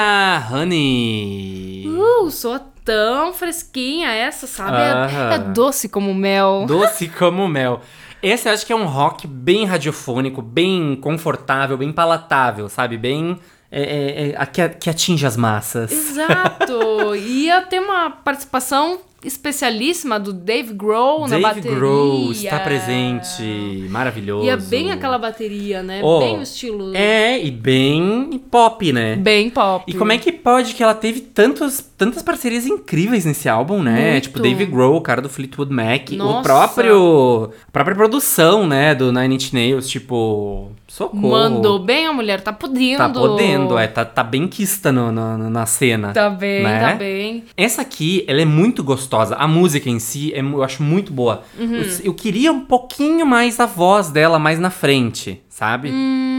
[0.52, 1.86] Honey.
[1.88, 2.60] Uh, soa
[2.90, 4.78] tão fresquinha essa, sabe?
[4.78, 5.36] É-.
[5.36, 6.66] É, doce como mel.
[6.68, 7.82] Doce como mel.
[8.22, 12.98] Esse eu acho que é um rock bem radiofônico, bem confortável, bem palatável, sabe?
[12.98, 13.38] Bem.
[13.72, 15.92] é, é, é, que, atinge as massas.
[15.92, 17.14] Exato.
[17.16, 21.72] Ia ter uma participação especialíssima do Dave Grohl na Dave bateria.
[21.72, 23.44] Grohl está presente.
[23.90, 24.46] Maravilhoso.
[24.46, 26.02] E é bem aquela bateria, né?
[26.04, 26.96] Oh, bem o estilo.
[26.96, 29.16] É, e bem pop, né?
[29.16, 29.84] Bem pop.
[29.88, 34.12] E como é que pode que ela teve tantos, tantas parcerias incríveis nesse álbum, né?
[34.12, 34.24] Muito.
[34.24, 36.44] Tipo, Dave Grohl, o cara do Fleetwood Mac, o Nossa.
[36.44, 37.52] próprio...
[37.68, 40.72] A própria produção, né, do Nine Inch Nails, tipo...
[40.90, 41.30] Socorro.
[41.30, 42.98] Mandou bem a mulher, tá podendo.
[42.98, 46.12] Tá podendo, é, tá, tá bem quista no, no- na cena.
[46.14, 46.80] Tá bem, né?
[46.80, 47.44] tá bem.
[47.56, 49.36] Essa aqui, ela é muito gostosa.
[49.36, 51.44] A música em si, é eu acho muito boa.
[51.58, 51.76] Uhum.
[51.76, 55.92] Eu, eu queria um pouquinho mais a voz dela mais na frente, sabe?
[55.92, 56.39] Hum,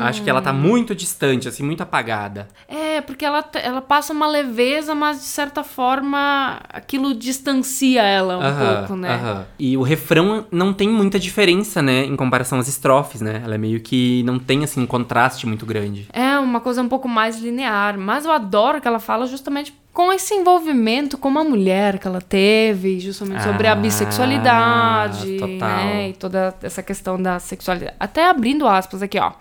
[0.00, 2.48] Acho que ela tá muito distante, assim, muito apagada.
[2.68, 8.42] É, porque ela, ela passa uma leveza, mas de certa forma aquilo distancia ela um
[8.42, 9.14] Aham, pouco, né?
[9.14, 9.46] aham.
[9.58, 13.40] E o refrão não tem muita diferença, né, em comparação às estrofes, né?
[13.44, 16.08] Ela é meio que não tem, assim, um contraste muito grande.
[16.12, 20.12] É uma coisa um pouco mais linear, mas eu adoro que ela fala justamente com
[20.12, 25.58] esse envolvimento com uma mulher que ela teve, justamente sobre a Ah, bissexualidade, total.
[25.58, 26.08] né?
[26.10, 27.96] E toda essa questão da sexualidade.
[27.98, 29.32] Até abrindo aspas aqui, ó.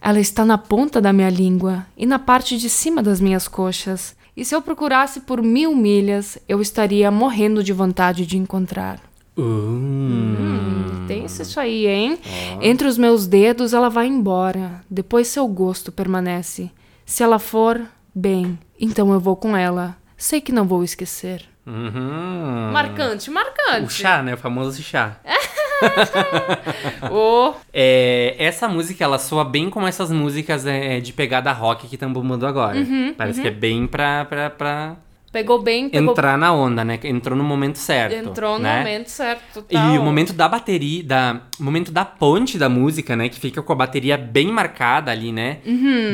[0.00, 4.16] Ela está na ponta da minha língua e na parte de cima das minhas coxas.
[4.36, 9.00] E se eu procurasse por mil milhas, eu estaria morrendo de vontade de encontrar.
[9.36, 11.04] Hum.
[11.08, 12.18] Tem isso aí, hein?
[12.60, 14.82] Entre os meus dedos ela vai embora.
[14.90, 16.70] Depois seu gosto permanece.
[17.06, 17.80] Se ela for,
[18.14, 19.96] bem, então eu vou com ela.
[20.16, 21.44] Sei que não vou esquecer.
[21.66, 22.70] Uhum.
[22.72, 23.86] Marcante, marcante.
[23.86, 24.34] O chá, né?
[24.34, 25.18] O famoso chá.
[27.10, 31.94] Ô, É, essa música, ela soa bem como essas músicas é, de pegada rock que
[31.96, 32.78] estão bombando agora.
[32.78, 34.96] Uhum, Parece que é bem pra, pra, pra
[35.32, 36.12] pegou bem, pegou...
[36.12, 36.98] entrar na onda, né?
[37.04, 38.14] Entrou no momento certo.
[38.14, 38.78] entrou no né?
[38.78, 39.64] momento certo.
[39.68, 39.92] E tal.
[39.98, 43.28] o momento da bateria, da, o momento da ponte da música, né?
[43.28, 45.58] Que fica com a bateria bem marcada ali, né?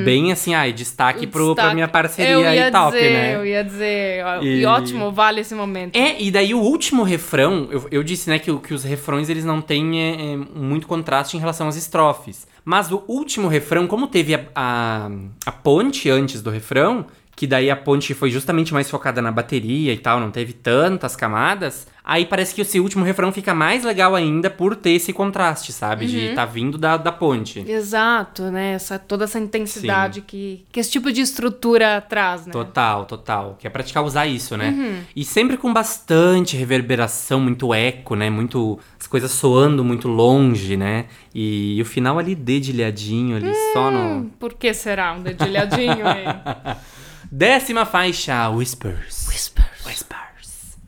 [0.04, 3.34] Bem assim, ai, destaque, O pro, pra minha parceria top, dizer, né?
[3.36, 5.96] Eu ia dizer, E- e ótimo, vale esse momento.
[5.96, 9.44] É, e daí o último refrão, eu, eu disse, né, que, que os refrões eles
[9.44, 12.46] não têm é, é, muito contraste em relação às estrofes.
[12.64, 15.10] Mas o último refrão, como teve a, a,
[15.44, 17.06] a ponte antes do refrão,
[17.36, 21.16] que daí a ponte foi justamente mais focada na bateria e tal, não teve tantas
[21.16, 25.72] camadas, aí parece que esse último refrão fica mais legal ainda por ter esse contraste,
[25.72, 26.06] sabe?
[26.06, 27.64] De tá vindo da, da ponte.
[27.66, 28.74] Exato, né?
[28.74, 32.52] Essa, toda essa intensidade que, que esse tipo de estrutura traz, né?
[32.52, 33.56] Total, total.
[33.58, 35.04] Que é praticar usar isso, né?
[35.16, 38.30] E sempre com bastante reverberação, muito eco, né?
[38.30, 38.78] Muito.
[39.00, 41.06] As coisas soando muito longe, né?
[41.34, 43.98] E, o final ali dedilhadinho, ali só no.
[43.98, 46.24] Hum, Por que será um dedilhadinho aí?
[47.36, 49.26] Décima faixa, Whispers.
[49.26, 49.84] Whispers.
[49.84, 50.78] Whispers.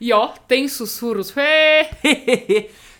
[0.00, 1.32] E ó, tem sussurros.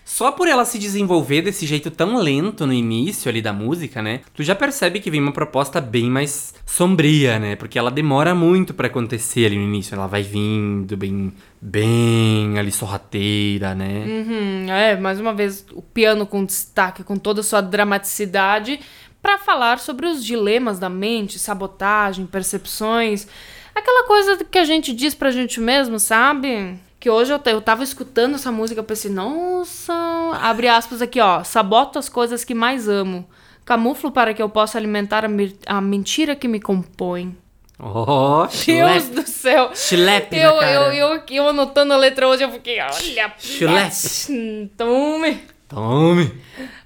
[0.04, 4.20] Só por ela se desenvolver desse jeito tão lento no início ali da música, né?
[4.34, 7.56] Tu já percebe que vem uma proposta bem mais sombria, né?
[7.56, 9.94] Porque ela demora muito pra acontecer ali no início.
[9.94, 14.04] Ela vai vindo bem, bem ali sorrateira, né?
[14.06, 18.78] Uhum, é, mais uma vez, o piano com destaque, com toda a sua dramaticidade,
[19.22, 23.26] pra falar sobre os dilemas da mente, sabotagem, percepções.
[23.74, 26.78] Aquela coisa que a gente diz pra gente mesmo, sabe?
[27.00, 29.92] Que hoje eu, eu tava escutando essa música, eu pensei, nossa,
[30.40, 33.26] abre aspas aqui, ó, saboto as coisas que mais amo.
[33.64, 37.36] Camuflo para que eu possa alimentar a, mi- a mentira que me compõe.
[37.78, 39.70] Oh, Deus do céu!
[39.74, 40.70] Chulep Eu, cara.
[40.94, 44.70] eu, eu, eu anotando a letra hoje, eu fiquei, olha, Chulep.
[44.76, 45.40] tome.
[45.68, 46.32] Tome.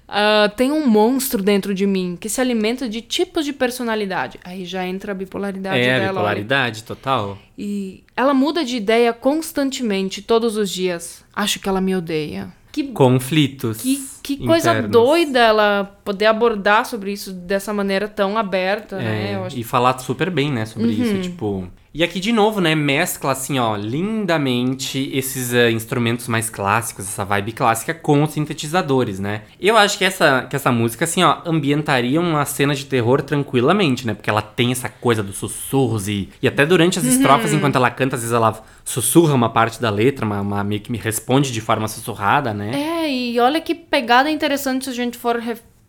[0.07, 4.39] Ah, tem um monstro dentro de mim que se alimenta de tipos de personalidade.
[4.43, 6.05] Aí já entra a bipolaridade É, a dela.
[6.05, 6.13] olha.
[6.13, 7.37] bipolaridade total.
[7.57, 11.23] E ela muda de ideia constantemente, todos os dias.
[11.35, 12.47] Acho que ela me odeia.
[12.71, 13.81] Que, Conflitos.
[13.81, 14.91] que, que coisa internos.
[14.91, 19.31] doida ela poder abordar sobre isso dessa maneira tão aberta, né?
[19.31, 21.01] É, Eu acho- E falar super bem, né, sobre Uhum.
[21.03, 21.67] isso, tipo...
[21.97, 27.25] E aqui, de novo, né, mescla, assim, ó, lindamente esses eh, instrumentos mais clássicos, essa
[27.25, 29.41] vibe clássica com os sintetizadores, né?
[29.59, 34.05] Eu acho que essa, que essa música, assim, ó, ambientaria uma cena de terror tranquilamente,
[34.05, 34.13] né?
[34.13, 36.29] Porque ela tem essa coisa dos sussurros e...
[36.39, 37.09] E até durante as Uhum.
[37.09, 40.81] estrofes, enquanto ela canta, às vezes ela sussurra uma parte da letra, uma, uma- meio
[40.81, 42.73] que me responde de forma sussurrada, né?
[43.05, 45.39] É, e olha que pegada interessante se a gente for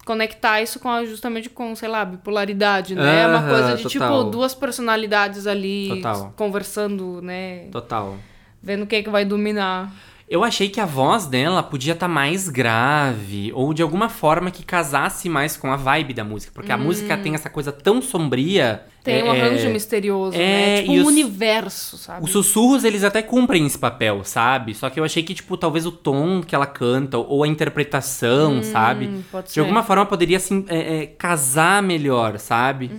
[0.08, 3.24] conectar isso com justamente com, sei lá, bipolaridade, né?
[3.24, 4.22] É uma Aham, coisa de total.
[4.22, 6.32] tipo duas personalidades ali Total.
[6.34, 7.66] conversando, né?
[7.70, 8.16] Total.
[8.62, 9.92] Vendo quem é que vai dominar.
[10.30, 14.62] Eu achei que a voz dela podia estar mais grave, ou de alguma forma que
[14.62, 16.52] casasse mais com a vibe da música.
[16.54, 18.82] Porque a música tem essa coisa tão sombria.
[18.86, 18.90] Hum.
[19.04, 20.80] Tem um é, arranjo misterioso, é, né?
[20.82, 22.24] Tipo um os- universo, sabe?
[22.24, 24.74] Os sussurros, eles até cumprem esse papel, sabe?
[24.74, 28.62] Só que eu achei que, tipo, talvez o tom que ela canta, ou a interpretação,
[28.62, 29.06] sabe?
[29.06, 29.60] Hum, pode De ser.
[29.60, 32.90] alguma forma poderia, assim, é, é, casar melhor, sabe?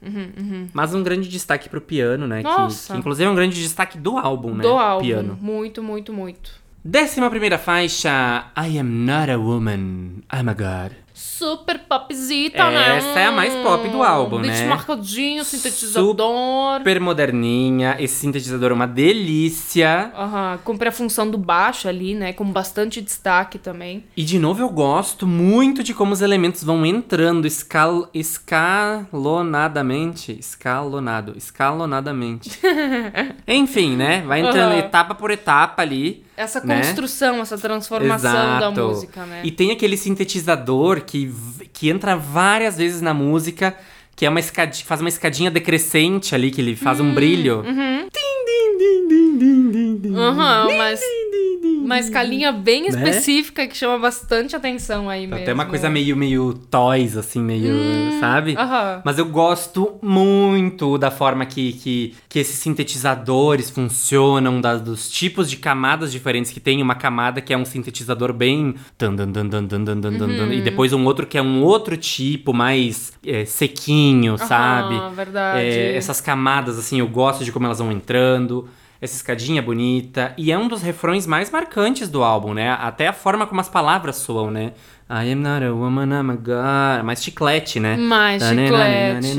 [0.00, 2.38] Uhum, Mas um grande destaque pro piano, né?
[2.38, 2.92] Que, Nossa.
[2.92, 4.62] que inclusive é um grande destaque do álbum, né?
[4.62, 5.04] Do álbum.
[5.04, 5.38] Piano.
[5.40, 6.52] Muito, muito, muito.
[6.84, 10.92] Décima primeira faixa, I Am Not a Woman, I'm a God.
[11.12, 12.98] Super popzita, né?
[12.98, 14.68] Essa é a mais pop do álbum, beat né?
[14.68, 16.78] marcadinho, sintetizador.
[16.78, 20.12] Super moderninha, esse sintetizador é uma delícia.
[20.16, 22.32] Aham, cumpre a função do baixo ali, né?
[22.32, 24.04] Com bastante destaque também.
[24.16, 30.38] E de novo eu gosto muito de como os elementos vão entrando escal escalonadamente.
[30.38, 32.56] Escalonado, escalonadamente.
[33.48, 34.22] Enfim, né?
[34.22, 34.78] Vai entrando Aham.
[34.78, 36.27] etapa por etapa ali.
[36.38, 36.76] Essa Né?
[36.76, 38.80] construção, essa transformação da Exato.
[38.80, 39.40] música, né?
[39.42, 41.34] E tem aquele sintetizador que,
[41.72, 43.76] que entra várias vezes na música,
[44.14, 47.64] que é uma escadinha, faz uma escadinha decrescente ali, que ele faz um brilho.
[50.14, 51.00] Aham, uhum, mas.
[51.88, 53.68] Mas com bem específica né?
[53.68, 55.42] que chama bastante atenção aí tá mesmo.
[55.42, 57.74] Até uma coisa meio, meio toys, assim, meio.
[57.74, 58.52] Hum, sabe?
[58.52, 59.02] Uhum.
[59.04, 65.48] Mas eu gosto muito da forma que, que, que esses sintetizadores funcionam, da, dos tipos
[65.48, 66.82] de camadas diferentes que tem.
[66.82, 68.74] Uma camada que é um sintetizador bem.
[70.46, 70.52] Uhum.
[70.52, 74.94] E depois um outro que é um outro tipo, mais é, sequinho, sabe?
[75.14, 75.60] Verdade.
[75.60, 78.68] É, essas camadas, assim, eu gosto de como elas vão entrando.
[79.00, 80.34] Essa escadinha bonita.
[80.36, 82.70] E é um dos refrões mais marcantes do álbum, né?
[82.70, 84.72] Até a forma como as palavras soam, né?
[85.10, 87.04] I am not a woman, I'm a god.
[87.04, 87.96] Mais chiclete, né?
[87.96, 89.34] Mais chiclete.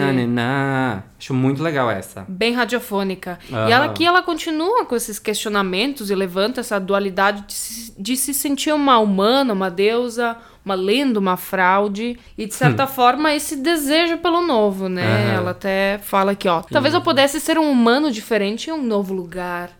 [1.19, 2.25] Acho muito legal essa.
[2.27, 3.37] Bem radiofônica.
[3.49, 8.17] E ela aqui, ela continua com esses questionamentos e levanta essa dualidade de se, de
[8.17, 10.37] se sentir uma humana, uma deusa,
[10.69, 12.17] uma lenda, uma fraude.
[12.37, 15.03] E, de certa forma, esse desejo pelo novo, né?
[15.03, 15.29] Hum.
[15.29, 15.37] Aham.
[15.37, 16.61] Ela até fala aqui, ó.
[16.61, 19.71] Talvez eu pudesse ser um humano diferente em um novo lugar.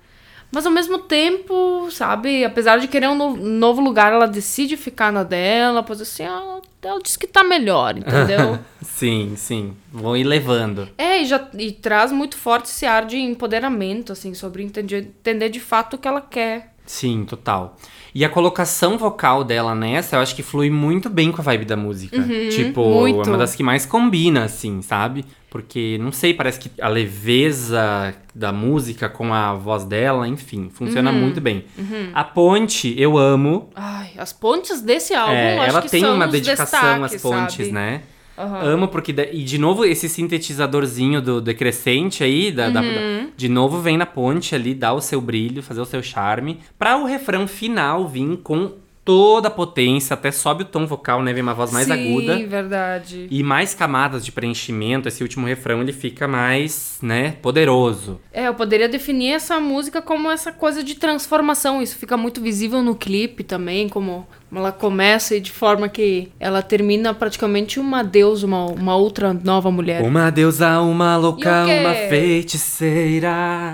[0.51, 5.11] Mas ao mesmo tempo, sabe, apesar de querer um no- novo lugar, ela decide ficar
[5.11, 8.57] na dela, pois assim, ela, ela diz que tá melhor, entendeu?
[8.81, 9.75] Sim, sim.
[9.93, 10.89] Vão ir levando.
[10.97, 15.49] É, e, já, e traz muito forte esse ar de empoderamento, assim, sobre entender, entender
[15.49, 16.73] de fato o que ela quer.
[16.83, 17.77] Sim, total.
[18.14, 21.66] E a colocação vocal dela nessa, eu acho que flui muito bem com a vibe
[21.66, 22.18] da música.
[22.49, 23.28] tipo, muito.
[23.28, 25.26] é uma das que mais combina, assim, sabe?
[25.49, 31.12] Porque, não sei, parece que a leveza da música com a voz dela, enfim, funciona
[31.12, 31.66] muito bem.
[32.14, 33.70] A ponte, eu amo.
[33.76, 37.16] Ai, as pontes desse álbum, É, eu acho ela que tem são uma dedicação às
[37.22, 37.72] pontes, sabe?
[37.72, 38.01] né?
[38.39, 38.61] Aham.
[38.63, 39.11] Amo porque.
[39.33, 42.87] E de novo, esse sintetizadorzinho do decrescente aí, da, da- Uhum.
[43.25, 46.59] da- de novo vem na ponte ali, dá o seu brilho, fazer o seu charme.
[46.77, 48.71] Pra o refrão final vir com
[49.10, 51.34] toda a potência, até sobe o tom vocal, né?
[51.34, 52.38] Vem uma voz mais Sim, aguda.
[52.45, 53.26] verdade.
[53.32, 58.22] E mais camadas de preenchimento, esse último refrão ele fica mais, né, poderoso.
[58.32, 61.82] É, eu poderia definir essa música como essa coisa de transformação.
[61.82, 66.62] Isso fica muito visível no clipe também, como, ela começa e de forma que ela
[66.62, 70.03] termina praticamente uma deusa, uma, uma outra nova mulher.
[70.03, 71.18] Uma deusa, uma É.
[71.18, 73.72] Louca, uma feiticeira.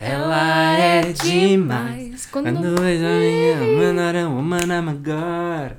[0.00, 1.99] Ela é demais.
[2.30, 5.76] Quando- Quando vejo a minha manara, humana magar.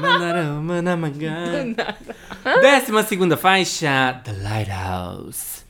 [0.00, 1.64] Manara, humana magar.
[2.62, 5.62] Décima segunda faixa, The Lighthouse.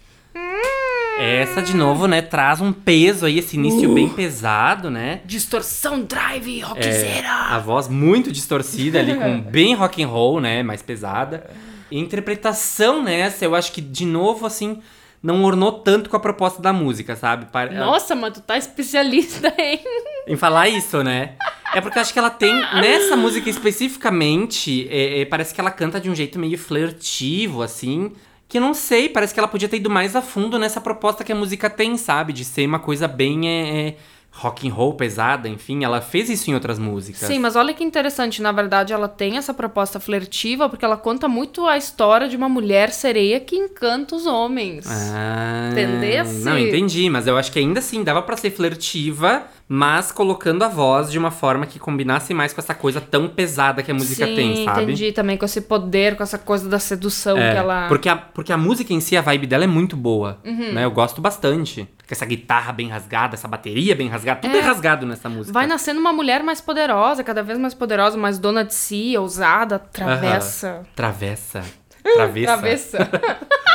[1.19, 5.21] Essa, de novo, né, traz um peso aí, esse início bem pesado, né?
[5.25, 7.31] Distorção drive É, rockzeira.
[7.31, 10.63] a voz muito distorcida ali, com bem rock and roll, né?
[10.65, 11.49] Mais pesada.
[11.91, 14.81] A interpretação nessa, eu acho que, de novo, assim,
[15.25, 17.47] não ornou tanto com a proposta da música, sabe?
[17.47, 19.81] Pa- Nossa, mas tu tá especialista, hein?
[20.29, 21.33] Em falar isso, né?
[21.75, 25.71] É porque eu acho que ela tem, nessa música especificamente, é, é, parece que ela
[25.71, 28.13] canta de um jeito meio flertivo, assim.
[28.47, 31.33] Que não sei, parece que ela podia ter ido mais a fundo nessa proposta que
[31.33, 32.33] a música tem, sabe?
[32.33, 33.97] De ser uma coisa bem é, é,
[34.37, 37.23] rock and roll pesada, enfim, ela fez isso em outras músicas.
[37.23, 41.29] Sim, mas olha que interessante, na verdade ela tem essa proposta flertiva porque ela conta
[41.29, 44.87] muito a história de uma mulher sereia que encanta os homens.
[44.89, 46.45] Ah, Entendesse?
[46.45, 50.69] Não, entendi, mas eu acho que ainda assim dava pra ser flertiva, mas colocando a
[50.69, 54.27] voz de uma forma que combinasse mais com essa coisa tão pesada que a música
[54.27, 54.83] Sim, tem, sabe?
[54.83, 58.15] entendi também com esse poder, com essa coisa da sedução É, que ela porque, a,
[58.17, 60.73] porque a música em si, a vibe dela é muito boa, Uhum.
[60.73, 60.85] né?
[60.85, 61.89] Eu gosto bastante.
[62.07, 64.63] Com essa guitarra bem rasgada, essa bateria bem rasgada, tudo é, É.
[64.63, 65.53] rasgado nessa música.
[65.55, 69.79] vai nascendo uma mulher mais poderosa, cada vez mais poderosa, mais dona de si, ousada,
[69.79, 70.83] travessa.
[70.95, 71.65] Travessa.
[72.15, 72.45] Travessa.
[72.59, 73.11] Travessa.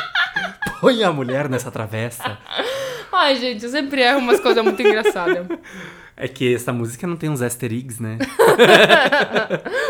[0.80, 2.38] Põe a mulher nessa travessa.
[3.12, 5.48] Ai, gente, eu sempre erro umas coisas muito engraçadas.
[6.22, 8.18] É que essa música não tem uns easter eggs, né?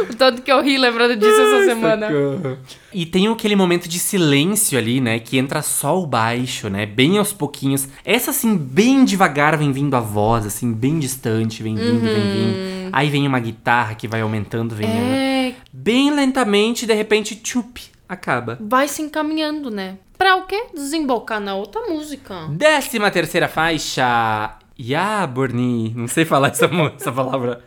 [0.10, 2.08] O tanto que eu ri lembrando disso essa semana.
[2.08, 2.58] Socorro.
[2.94, 5.20] E tem aquele momento de silêncio ali, né?
[5.20, 6.86] Que entra só o baixo, né?
[6.86, 7.88] Bem aos pouquinhos.
[8.06, 12.90] Essa, assim, bem devagar vem vindo a voz, assim, bem distante, vem vindo, vem vindo.
[12.92, 14.88] Aí vem uma guitarra que vai aumentando, vem.
[14.88, 18.58] É, Bem lentamente, de repente, tchup, acaba.
[18.60, 19.98] vai se encaminhando, né?
[20.18, 20.66] Pra o quê?
[20.74, 22.48] Desembocar na outra música.
[22.50, 24.58] Décima terceira faixa.
[24.78, 25.94] Yaborni.
[25.96, 27.64] Não sei falar essa, essa palavra.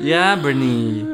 [0.00, 1.06] Yaborni.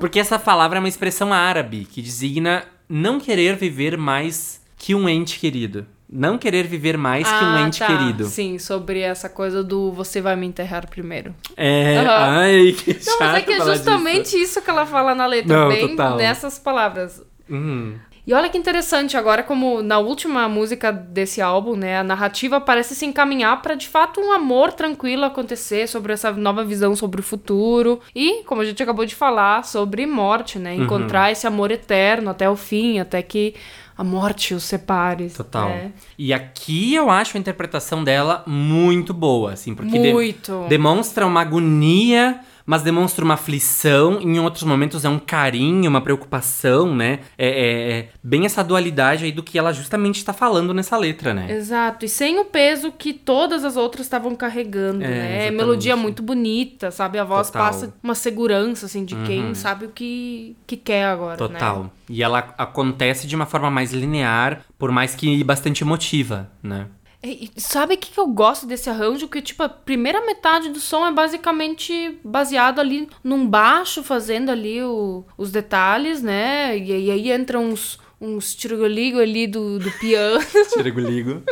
[0.00, 5.08] Porque essa palavra é uma expressão árabe que designa não querer viver mais que um
[5.08, 5.86] ente querido.
[6.12, 7.86] Não querer viver mais que um ente tá.
[7.86, 8.24] querido.
[8.24, 11.32] Sim, sobre essa coisa do você vai me enterrar primeiro.
[11.56, 11.98] É.
[11.98, 12.38] Aham.
[12.38, 15.56] Ai, que chato Não, mas é que é justamente isso que ela fala na letra,
[15.56, 16.16] Não, bem total.
[16.16, 17.22] nessas palavras.
[17.50, 17.54] Disso.
[17.54, 17.94] Hum.
[18.26, 22.94] E olha que interessante, agora como na última música desse álbum, né, a narrativa parece
[22.94, 27.24] se encaminhar pra de fato um amor tranquilo acontecer sobre essa nova visão sobre o
[27.24, 30.84] futuro e, como a gente acabou de falar, sobre morte, né, Uhum.
[30.84, 33.54] encontrar esse amor eterno até o fim, até que
[33.96, 35.28] a morte os separe.
[35.30, 35.68] Total.
[35.70, 35.92] né?
[36.18, 40.66] E aqui eu acho a interpretação dela muito boa, assim, porque de- Muito.
[40.68, 42.38] demonstra uma agonia,
[42.70, 44.20] mas demonstra uma aflição.
[44.20, 47.18] Em outros momentos é um carinho, uma preocupação, né?
[47.36, 51.34] É, é- é bem essa dualidade aí do que ela justamente está falando nessa letra,
[51.34, 51.50] né?
[51.50, 55.16] Exato, e sem o peso que todas as outras estavam carregando, É, né?
[55.18, 55.56] É exatamente.
[55.56, 57.18] melodia muito bonita, sabe?
[57.18, 57.62] A voz Total.
[57.64, 57.68] Uhum.
[57.72, 61.82] passa uma segurança, assim, de quem sabe o que, que quer agora, Total.
[61.84, 61.90] né?
[62.08, 66.86] E ela acontece de uma forma mais linear, por mais que bastante emotiva, né?
[67.22, 69.28] E, e sabe o que, que eu gosto desse arranjo?
[69.28, 74.82] Que, tipo, a primeira metade do som é basicamente baseado ali num baixo, fazendo ali
[74.82, 76.76] o- os detalhes, né?
[76.78, 80.40] E, aí- aí entram uns, uns tiroligo ali do, do piano.
[80.72, 81.42] Tiriguligo.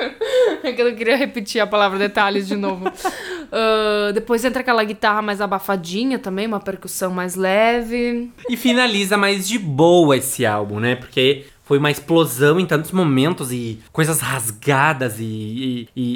[0.62, 2.84] É que eu não queria repetir a palavra detalhes de novo.
[3.50, 8.30] Ah, depois entra aquela guitarra mais abafadinha também, uma percussão mais leve.
[8.46, 10.96] E finaliza mais de boa esse álbum, né?
[10.96, 15.86] Porque foi uma explosão em tantos momentos e coisas rasgadas e.
[15.94, 16.08] e, e,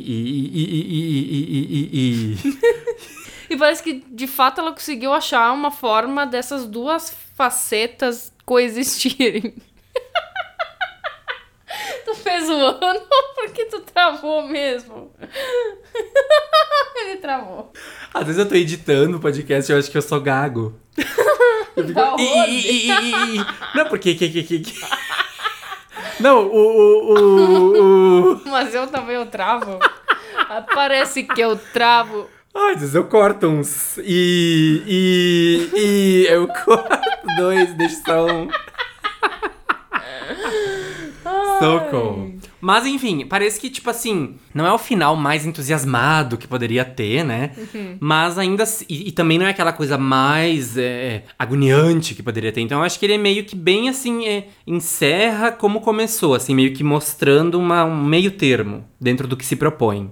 [1.93, 2.39] e,
[3.51, 9.55] e parece que de fato ela conseguiu achar uma forma dessas duas facetas coexistirem.
[12.07, 13.03] tu fez o ano
[13.35, 15.13] porque tu travou mesmo.
[16.97, 17.75] Ele travou.
[18.15, 20.81] Às vezes eu tô editando o podcast e eu acho que eu sou gago.
[21.77, 22.01] Eu fico,
[23.75, 24.15] Não, porque.
[24.15, 24.81] Que, que, que.
[26.21, 27.13] Não, o.
[27.13, 28.43] o, o.
[28.49, 29.79] Mas eu também eu travo.
[30.75, 32.29] Parece que eu travo.
[32.55, 33.99] Ai, às vezes eu corto uns.
[33.99, 34.83] E.
[34.87, 35.71] E.
[35.75, 36.27] E.
[36.29, 37.01] Eu corto
[37.37, 38.49] dois, deixo só um.
[41.59, 42.42] Socorro.
[42.63, 47.25] Mas enfim, parece que, tipo assim, não é o final mais entusiasmado que poderia ter,
[47.25, 47.51] né?
[48.01, 48.63] Mas ainda.
[48.63, 52.61] assim- E, e também não é aquela coisa mais é, agoniante que poderia ter.
[52.61, 54.27] Então eu acho que ele é meio que bem assim.
[54.27, 59.45] é, encerra como começou, assim, meio que mostrando uma, um meio termo dentro do que
[59.45, 60.11] se propõe.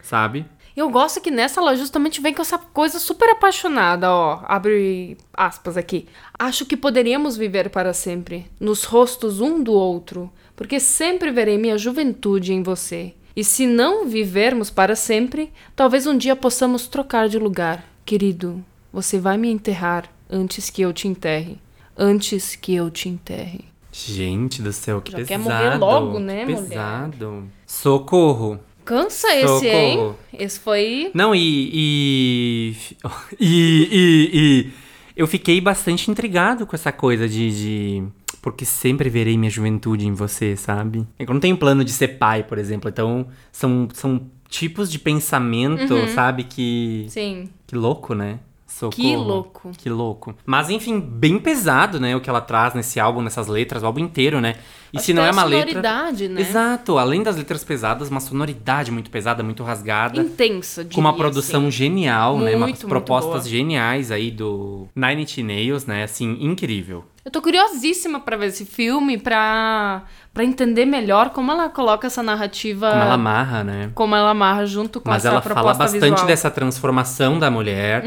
[0.00, 0.46] Sabe?
[0.74, 4.40] Eu gosto que nessa ela justamente vem com essa coisa super apaixonada, ó.
[4.46, 6.06] Abre aspas aqui.
[6.38, 10.32] Acho que poderíamos viver para sempre, nos rostos um do outro,
[10.62, 13.14] porque sempre verei minha juventude em você.
[13.34, 17.84] E se não vivermos para sempre, talvez um dia possamos trocar de lugar.
[18.04, 21.58] Querido, você vai me enterrar antes que eu te enterre.
[21.98, 23.64] Antes que eu te enterre.
[23.90, 25.42] Gente do céu, que Já quer pesado.
[25.42, 26.68] morrer logo, né, mulher?
[26.68, 27.44] Pesado.
[27.66, 28.60] Socorro.
[28.84, 29.96] Cansa esse, hein?
[29.96, 30.18] Socorro.
[30.32, 31.10] Esse foi.
[31.12, 32.76] Não, e e,
[33.40, 33.88] e.
[33.90, 34.30] e.
[34.32, 34.81] e
[35.16, 37.50] eu fiquei bastante intrigado com essa coisa de.
[37.50, 38.04] de-
[38.40, 41.06] Porque sempre verei minha juventude em você, sabe?
[41.18, 42.88] É que Eu não tenho plano de ser pai, por exemplo.
[42.90, 46.08] Então, são, são tipos de pensamento, Uhum.
[46.08, 46.44] sabe?
[46.44, 47.06] Que.
[47.08, 47.48] Sim.
[47.66, 48.38] Que louco, né?
[48.72, 48.90] Socorro.
[49.02, 49.70] Que louco.
[49.78, 50.34] Que louco.
[50.46, 52.16] Mas enfim, bem pesado, né?
[52.16, 54.54] O que ela traz nesse álbum, nessas letras, o álbum inteiro, né?
[54.92, 55.68] E Acho se não é a uma letra.
[55.72, 56.40] sonoridade, né?
[56.40, 60.20] Exato, além das letras pesadas, uma sonoridade muito pesada, muito rasgada.
[60.20, 61.70] Intensa, Com uma diria, produção assim.
[61.70, 62.50] genial, né?
[62.56, 63.48] Umas Muito, muito propostas boa.
[63.50, 66.02] geniais aí do Nine Inch Nails, né?
[66.04, 67.04] Assim, incrível.
[67.24, 70.02] Eu tô curiosíssima pra ver esse filme, pra,
[70.34, 72.90] pra entender melhor como ela coloca essa narrativa.
[72.90, 73.90] Como ela amarra, né?
[73.94, 76.20] como ela amarra junto com Mas essa ela proposta fala bastante visual.
[76.20, 76.26] Uhum.
[76.26, 78.02] dessa transformação da mulher,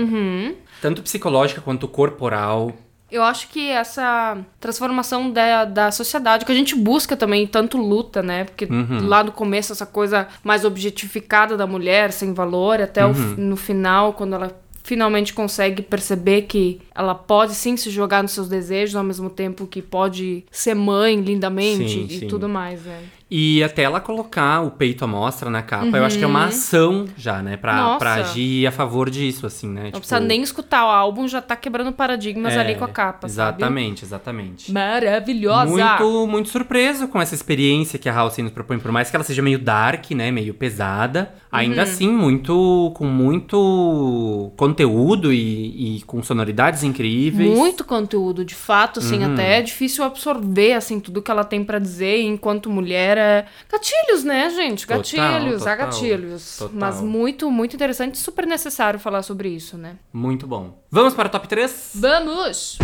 [0.81, 2.73] tanto psicológica quanto corporal.
[3.09, 8.21] Eu acho que essa transformação da, da sociedade, que a gente busca também, tanto luta,
[8.21, 8.43] né?
[8.43, 9.07] Porque Uhum.
[9.07, 13.13] lá no começo, essa coisa mais objetificada da mulher, sem valor, até o Uhum.
[13.13, 14.51] fi- no final, quando ela
[14.85, 19.65] finalmente consegue perceber que ela pode sim se jogar nos seus desejos, ao mesmo tempo
[19.65, 22.27] que pode ser mãe lindamente Sim, e sim.
[22.27, 23.03] tudo mais, né?
[23.29, 26.45] E até ela colocar o peito à mostra na capa, eu acho que é uma
[26.45, 27.57] ação já, né?
[27.57, 27.83] Pra, Uhum.
[27.85, 27.99] Nossa.
[27.99, 29.85] pra agir a favor disso, assim, né?
[29.85, 33.27] Não precisa nem escutar o álbum, já tá quebrando paradigmas É, ali com a capa,
[33.27, 33.57] sabe?
[33.57, 34.71] Exatamente, exatamente.
[34.71, 35.65] Maravilhosa!
[35.71, 39.23] Muito, muito surpreso com essa experiência que a Halsey nos propõe, por mais que ela
[39.25, 41.81] seja meio dark, né, meio pesada, ainda Uhum.
[41.81, 47.49] assim muito com muito conteúdo e, e com sonoridades incríveis.
[47.57, 49.33] Muito conteúdo, de fato, assim, Uhum.
[49.33, 53.14] até é difícil absorver, assim, tudo que ela tem pra dizer enquanto mulher.
[53.17, 53.45] É...
[53.71, 54.85] Gatilhos, né, gente?
[54.85, 56.57] Total, Gatilhos, há total, gatilhos.
[56.57, 56.75] total.
[56.77, 59.95] Mas muito, muito interessante e super necessário falar sobre isso, né?
[60.11, 60.83] Muito bom.
[60.91, 61.91] Vamos para o top 3?
[61.95, 62.77] Vamos!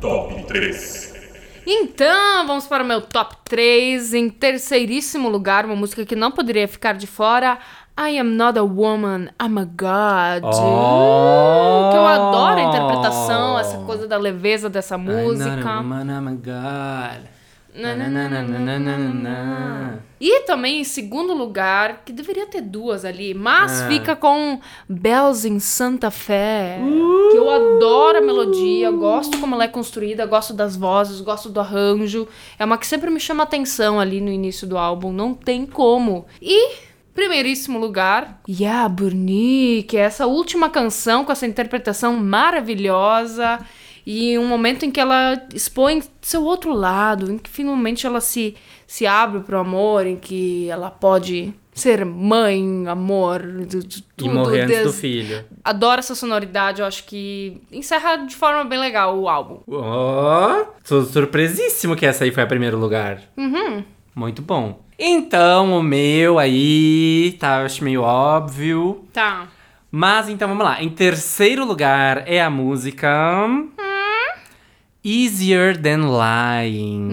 [0.00, 1.18] Top 3.
[1.66, 4.14] Então, vamos para o meu top 3.
[4.14, 7.58] Em terceiríssimo lugar, uma música que não poderia ficar de fora.
[8.00, 10.44] I am not a woman, I'm a god.
[10.44, 11.90] Oh!
[11.90, 15.76] Que eu adoro a interpretação, essa coisa da leveza dessa I'm not a música.
[15.76, 17.37] woman, I'm a god.
[20.20, 23.88] E também em segundo lugar, que deveria ter duas ali, mas Ah.
[23.88, 24.58] fica com
[24.88, 26.78] Bells in Santa Fé.
[27.30, 31.60] Que eu adoro a melodia, gosto como ela é construída, gosto das vozes, gosto do
[31.60, 32.26] arranjo.
[32.58, 36.26] É uma que sempre me chama atenção ali no início do álbum, não tem como.
[36.42, 43.58] E primeiríssimo lugar, Yeah Burni, que é essa última canção com essa interpretação maravilhosa.
[44.10, 48.56] E um momento em que ela expõe seu outro lado, em que finalmente ela se,
[48.86, 54.32] se abre pro amor, em que ela pode ser mãe, amor, de E tudo.
[54.32, 55.44] morrer antes do filho.
[55.62, 59.58] Adoro essa sonoridade, eu acho que encerra de forma bem legal o álbum.
[59.68, 63.20] Ó, tô surpresíssimo que essa aí foi a primeiro lugar.
[63.36, 63.84] Uhum.
[64.14, 64.80] Muito bom.
[64.98, 69.04] Então, o meu aí, tá, acho meio óbvio.
[69.12, 69.48] Tá.
[69.90, 70.82] Mas então vamos lá.
[70.82, 73.46] Em terceiro lugar é a música.
[75.04, 77.08] Easier Than Lying.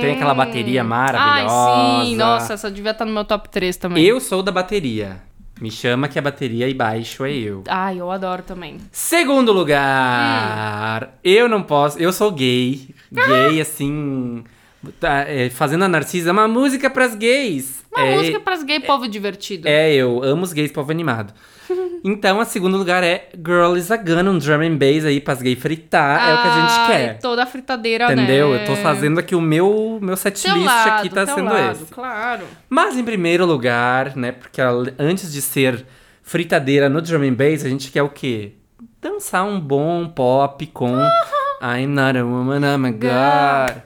[0.00, 1.54] Tem aquela bateria maravilhosa.
[1.54, 1.98] Hum.
[2.00, 2.16] Ai, sim.
[2.16, 4.04] Nossa, essa devia estar no meu top 3 também.
[4.04, 5.22] Eu sou da bateria.
[5.60, 7.62] Me chama que a bateria e baixo é eu.
[7.68, 8.78] Ai, eu adoro também.
[8.90, 11.98] Segundo lugar, eu não posso.
[12.00, 12.88] Eu sou gay.
[13.12, 14.42] Gay, assim.
[14.98, 17.84] Tá, é, fazendo a Narcisa, é uma música pras gays.
[17.94, 19.68] Uma é, música pras gay povo divertido.
[19.68, 21.32] É, eu amo os gays povo animado.
[22.04, 25.40] Então, a segundo lugar é Girl is a Gun, um drum and bass aí pras
[25.40, 26.28] gays fritar.
[26.28, 27.18] é o que a gente quer.
[27.20, 28.12] Toda a fritadeira, né?
[28.14, 28.52] Entendeu?
[28.52, 31.92] Eu tô fazendo aqui o meu, meu setlist aqui tá sendo lado, esse.
[31.92, 32.42] claro.
[32.68, 34.32] Mas em primeiro lugar, né?
[34.32, 35.86] Porque ela- antes de ser
[36.24, 38.54] fritadeira no drum and bass, a gente quer o quê?
[39.00, 40.96] Dançar um bom pop com
[41.62, 43.82] I'm not a woman, I'm a god.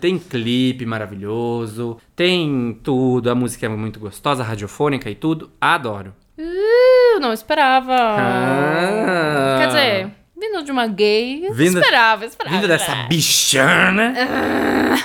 [0.00, 5.50] Tem clipe maravilhoso, tem tudo, a música é muito gostosa, radiofônica e tudo.
[5.60, 6.14] Adoro.
[6.38, 7.94] Uh, não esperava.
[7.96, 9.58] Ah.
[9.60, 12.56] Quer dizer, vindo de uma gay, Vindo- esperava, esperava.
[12.56, 14.14] Vindo dessa bichana,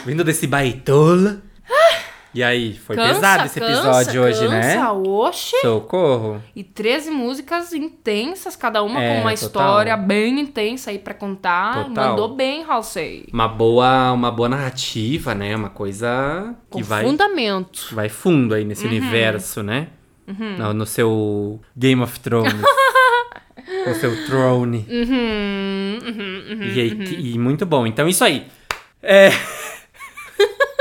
[0.05, 1.41] vindo desse baitola.
[2.33, 4.61] E aí, foi Cansa, pesado esse cansa, episódio hoje, né?
[4.75, 5.57] cansa, oxe.
[5.61, 6.41] Socorro.
[6.55, 9.33] E 13 músicas intensas, cada uma É, com uma total.
[9.33, 11.85] história bem intensa aí pra contar.
[11.87, 12.09] Total.
[12.11, 13.27] Mandou bem, Halsey.
[13.33, 15.53] Uma boa, uma boa narrativa, né?
[15.55, 17.87] Uma coisa que Com vai, fundamento.
[17.91, 18.67] vai fundo aí Uhum.
[18.69, 19.87] nesse universo, né?
[20.57, 22.53] No, no seu Game of Thrones.
[23.85, 24.85] no seu throne.
[24.89, 26.63] Uhum, uhum, uhum.
[26.73, 27.85] E, aí, e muito bom.
[27.85, 28.47] Então, isso aí.
[29.03, 29.29] É...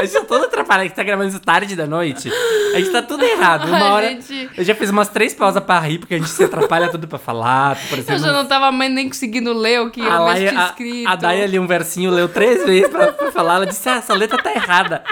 [0.01, 2.31] A gente tá todo atrapalhado, a gente tá gravando isso tarde da noite.
[2.75, 3.67] A gente tá tudo errado.
[3.69, 4.09] Uma Ai, hora.
[4.09, 4.51] gente.
[4.57, 7.19] Eu já fiz umas três pausas pra rir, porque a gente se atrapalha tudo pra
[7.19, 7.77] falar.
[7.77, 10.25] Tô Eu parecendo já não tava mais nem conseguindo ler o que eu a, mesmo
[10.25, 11.09] Laia, tinha a, escrito.
[11.09, 13.57] a Daya ali um versinho leu três vezes pra, pra falar.
[13.57, 15.05] Ela disse: Ah, essa letra tá errada.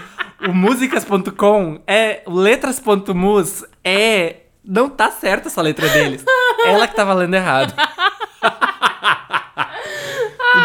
[0.48, 2.22] O músicas.com é.
[2.26, 4.36] O letras.mus é.
[4.64, 6.22] Não tá certo essa letra deles.
[6.66, 7.72] Ela que tava lendo errado.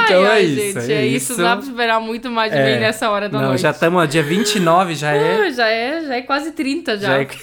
[0.06, 0.80] Então ai, é isso.
[0.80, 1.38] gente, é, é isso.
[1.38, 2.74] Não dá pra esperar muito mais de É.
[2.74, 3.62] mim nessa hora da Não, noite.
[3.62, 5.52] já estamos, dia 29 já é.
[5.52, 7.08] Já é, já é quase 30 já.
[7.08, 7.28] Já é...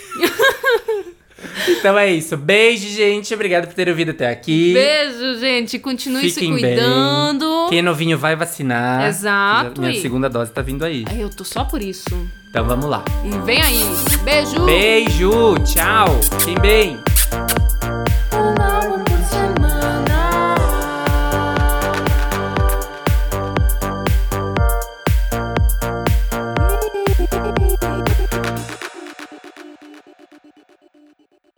[1.68, 2.36] Então é isso.
[2.36, 3.32] Beijo, gente.
[3.32, 4.74] Obrigado por ter ouvido até aqui.
[4.74, 5.78] Beijo, gente.
[5.78, 7.48] Continue Fiquem se cuidando.
[7.62, 7.68] bem.
[7.70, 9.06] Quem é novinho vai vacinar.
[9.08, 11.04] Exato, Minha e- segunda dose tá vindo aí.
[11.18, 12.04] Eu tô só por isso.
[12.50, 13.02] Então vamos lá.
[13.24, 13.82] E vem aí.
[14.22, 14.64] Beijo.
[14.66, 16.20] Beijo, tchau.
[16.38, 16.98] Fiquem bem.